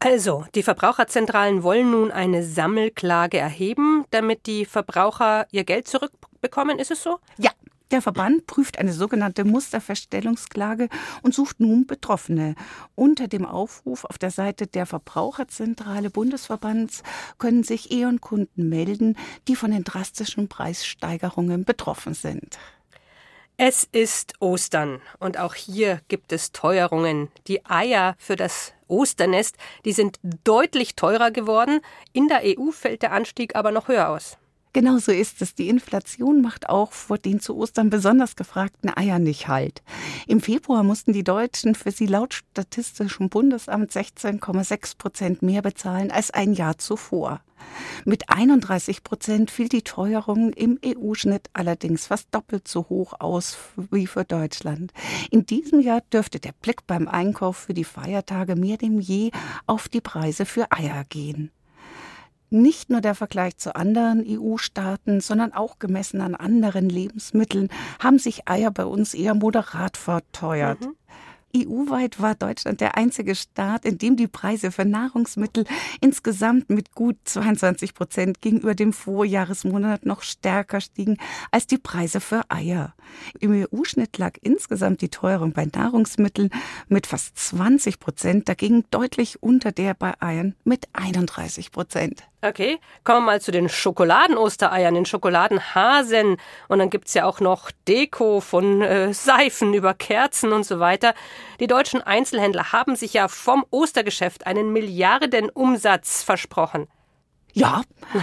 Also, 0.00 0.44
die 0.54 0.62
Verbraucherzentralen 0.62 1.62
wollen 1.62 1.90
nun 1.90 2.12
eine 2.12 2.44
Sammelklage 2.44 3.38
erheben, 3.38 4.04
damit 4.10 4.46
die 4.46 4.64
Verbraucher 4.64 5.46
ihr 5.50 5.64
Geld 5.64 5.88
zurückbekommen, 5.88 6.78
ist 6.78 6.90
es 6.90 7.02
so? 7.02 7.18
Ja. 7.36 7.50
Der 7.90 8.02
Verband 8.02 8.46
prüft 8.46 8.78
eine 8.78 8.92
sogenannte 8.92 9.44
Musterverstellungsklage 9.44 10.90
und 11.22 11.34
sucht 11.34 11.58
nun 11.58 11.86
Betroffene. 11.86 12.54
Unter 12.94 13.28
dem 13.28 13.46
Aufruf 13.46 14.04
auf 14.04 14.18
der 14.18 14.30
Seite 14.30 14.66
der 14.66 14.84
Verbraucherzentrale 14.84 16.10
Bundesverbands 16.10 17.02
können 17.38 17.62
sich 17.62 17.90
E.ON-Kunden 17.90 18.68
melden, 18.68 19.16
die 19.48 19.56
von 19.56 19.70
den 19.70 19.84
drastischen 19.84 20.48
Preissteigerungen 20.48 21.64
betroffen 21.64 22.12
sind. 22.12 22.58
Es 23.56 23.88
ist 23.90 24.34
Ostern 24.38 25.00
und 25.18 25.38
auch 25.38 25.54
hier 25.54 26.02
gibt 26.08 26.32
es 26.32 26.52
Teuerungen. 26.52 27.28
Die 27.46 27.64
Eier 27.64 28.16
für 28.18 28.36
das 28.36 28.74
Osternest, 28.88 29.56
die 29.84 29.92
sind 29.92 30.18
deutlich 30.44 30.96
teurer 30.96 31.30
geworden. 31.30 31.80
In 32.12 32.28
der 32.28 32.42
EU 32.44 32.70
fällt 32.70 33.02
der 33.02 33.12
Anstieg 33.12 33.54
aber 33.54 33.70
noch 33.70 33.88
höher 33.88 34.08
aus. 34.08 34.38
Genau 34.72 34.98
so 34.98 35.12
ist 35.12 35.40
es. 35.42 35.54
Die 35.54 35.68
Inflation 35.68 36.42
macht 36.42 36.68
auch 36.68 36.92
vor 36.92 37.18
den 37.18 37.40
zu 37.40 37.56
Ostern 37.56 37.90
besonders 37.90 38.36
gefragten 38.36 38.94
Eiern 38.94 39.22
nicht 39.22 39.48
halt. 39.48 39.82
Im 40.26 40.40
Februar 40.40 40.82
mussten 40.82 41.12
die 41.12 41.24
Deutschen 41.24 41.74
für 41.74 41.90
sie 41.90 42.06
laut 42.06 42.34
Statistischem 42.34 43.28
Bundesamt 43.28 43.90
16,6 43.90 44.98
Prozent 44.98 45.42
mehr 45.42 45.62
bezahlen 45.62 46.10
als 46.10 46.30
ein 46.30 46.52
Jahr 46.52 46.78
zuvor. 46.78 47.40
Mit 48.04 48.28
31 48.28 49.02
Prozent 49.02 49.50
fiel 49.50 49.68
die 49.68 49.82
Teuerung 49.82 50.52
im 50.52 50.78
EU-Schnitt 50.84 51.50
allerdings 51.52 52.06
fast 52.06 52.28
doppelt 52.32 52.68
so 52.68 52.88
hoch 52.88 53.14
aus 53.18 53.58
wie 53.90 54.06
für 54.06 54.24
Deutschland. 54.24 54.92
In 55.30 55.46
diesem 55.46 55.80
Jahr 55.80 56.02
dürfte 56.12 56.40
der 56.40 56.52
Blick 56.52 56.86
beim 56.86 57.08
Einkauf 57.08 57.56
für 57.56 57.74
die 57.74 57.84
Feiertage 57.84 58.54
mehr 58.54 58.76
denn 58.76 59.00
je 59.00 59.30
auf 59.66 59.88
die 59.88 60.00
Preise 60.00 60.46
für 60.46 60.70
Eier 60.70 61.04
gehen. 61.08 61.50
Nicht 62.50 62.90
nur 62.90 63.00
der 63.00 63.14
Vergleich 63.14 63.56
zu 63.58 63.74
anderen 63.74 64.24
EU-Staaten, 64.26 65.20
sondern 65.20 65.52
auch 65.52 65.78
gemessen 65.78 66.20
an 66.20 66.34
anderen 66.34 66.88
Lebensmitteln 66.88 67.68
haben 67.98 68.18
sich 68.18 68.48
Eier 68.48 68.70
bei 68.70 68.86
uns 68.86 69.14
eher 69.14 69.34
moderat 69.34 69.96
verteuert. 69.96 70.80
Mhm. 70.80 70.94
EU-weit 71.56 72.20
war 72.20 72.34
Deutschland 72.34 72.80
der 72.80 72.96
einzige 72.96 73.34
Staat, 73.34 73.84
in 73.84 73.98
dem 73.98 74.16
die 74.16 74.26
Preise 74.26 74.70
für 74.70 74.84
Nahrungsmittel 74.84 75.64
insgesamt 76.00 76.68
mit 76.68 76.94
gut 76.94 77.16
22 77.24 77.94
Prozent 77.94 78.40
gegenüber 78.40 78.74
dem 78.74 78.92
Vorjahresmonat 78.92 80.04
noch 80.04 80.22
stärker 80.22 80.80
stiegen 80.80 81.16
als 81.50 81.66
die 81.66 81.78
Preise 81.78 82.20
für 82.20 82.42
Eier. 82.50 82.94
Im 83.40 83.52
EU-Schnitt 83.52 84.18
lag 84.18 84.34
insgesamt 84.42 85.00
die 85.00 85.08
Teuerung 85.08 85.52
bei 85.52 85.66
Nahrungsmitteln 85.66 86.50
mit 86.88 87.06
fast 87.06 87.38
20 87.38 87.98
Prozent, 87.98 88.48
dagegen 88.48 88.84
deutlich 88.90 89.42
unter 89.42 89.72
der 89.72 89.94
bei 89.94 90.20
Eiern 90.20 90.54
mit 90.64 90.88
31 90.92 91.72
Prozent. 91.72 92.24
Okay, 92.40 92.78
kommen 93.02 93.22
wir 93.22 93.32
mal 93.32 93.40
zu 93.40 93.50
den 93.50 93.68
Schokoladen-Ostereiern, 93.68 94.94
den 94.94 95.06
Schokoladenhasen. 95.06 96.36
Und 96.68 96.78
dann 96.78 96.88
gibt's 96.88 97.14
ja 97.14 97.24
auch 97.24 97.40
noch 97.40 97.72
Deko 97.88 98.40
von 98.40 98.80
äh, 98.80 99.12
Seifen 99.12 99.74
über 99.74 99.92
Kerzen 99.92 100.52
und 100.52 100.64
so 100.64 100.78
weiter. 100.78 101.14
Die 101.58 101.66
deutschen 101.66 102.00
Einzelhändler 102.00 102.70
haben 102.70 102.94
sich 102.94 103.12
ja 103.12 103.26
vom 103.26 103.64
Ostergeschäft 103.70 104.46
einen 104.46 104.72
Milliardenumsatz 104.72 106.22
versprochen. 106.22 106.86
Ja, 107.54 107.82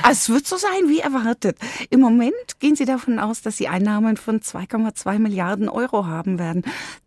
es 0.09 0.29
wird 0.29 0.47
so 0.47 0.55
sein 0.55 0.87
wie 0.87 0.99
erwartet. 0.99 1.57
Im 1.89 1.99
Moment 1.99 2.59
gehen 2.59 2.77
sie 2.77 2.85
davon 2.85 3.19
aus, 3.19 3.41
dass 3.41 3.57
sie 3.57 3.67
Einnahmen 3.67 4.15
von 4.15 4.39
2,2 4.39 5.19
Milliarden 5.19 5.67
Euro 5.67 6.05
haben 6.05 6.39
werden. 6.39 6.63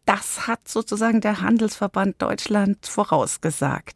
Das 0.08 0.46
hat 0.46 0.66
sozusagen 0.66 1.20
der 1.20 1.42
Handelsverband 1.42 2.22
Deutschland 2.22 2.86
vorausgesagt. 2.86 3.94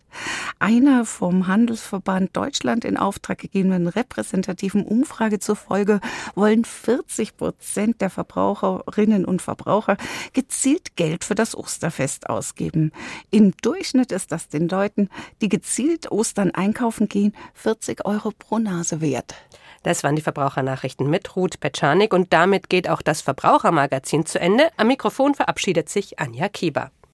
Einer 0.59 1.07
vom 1.07 1.47
Handelsverband 1.47 2.37
Deutschland 2.37 2.85
in 2.85 2.99
Auftrag 2.99 3.39
gegebenen 3.39 3.87
repräsentativen 3.87 4.85
Umfrage 4.85 5.39
zufolge 5.39 6.01
wollen 6.35 6.67
40 6.67 7.39
Prozent 7.39 8.03
der 8.03 8.11
Verbraucherinnen 8.11 9.25
und 9.25 9.41
Verbraucher 9.41 9.97
gezielt 10.35 10.97
Geld 10.97 11.25
für 11.25 11.35
das 11.35 11.57
Osterfest 11.57 12.29
ausgeben. 12.29 12.93
Im 13.31 13.53
Durchschnitt 13.63 14.13
ist 14.13 14.33
das 14.33 14.51
den 14.51 14.69
Leuten, 14.69 15.09
die 15.41 15.49
gezielt 15.49 16.13
Ostern 16.13 16.51
einkaufen 16.51 17.09
gehen, 17.09 17.35
40 17.55 18.05
Euro 18.05 18.33
pro 18.39 18.59
Nase 18.59 19.01
wert. 19.01 19.35
Das 19.83 20.05
waren 20.05 20.17
die 20.17 20.23
Verbrauchernachrichten 20.23 21.09
mit 21.11 21.35
Ruth 21.35 21.59
Petschanik 21.61 22.13
und 22.13 22.33
damit 22.33 22.69
geht 22.69 22.89
auch 22.89 23.03
das 23.03 23.21
Verbrauchermagazin 23.21 24.27
zu 24.27 24.39
Ende. 24.39 24.71
Am 24.77 24.87
Mikrofon 24.87 25.35
verabschiedet 25.35 25.89
sich 25.89 26.19
Anja 26.19 26.49
Kieber. 26.49 26.91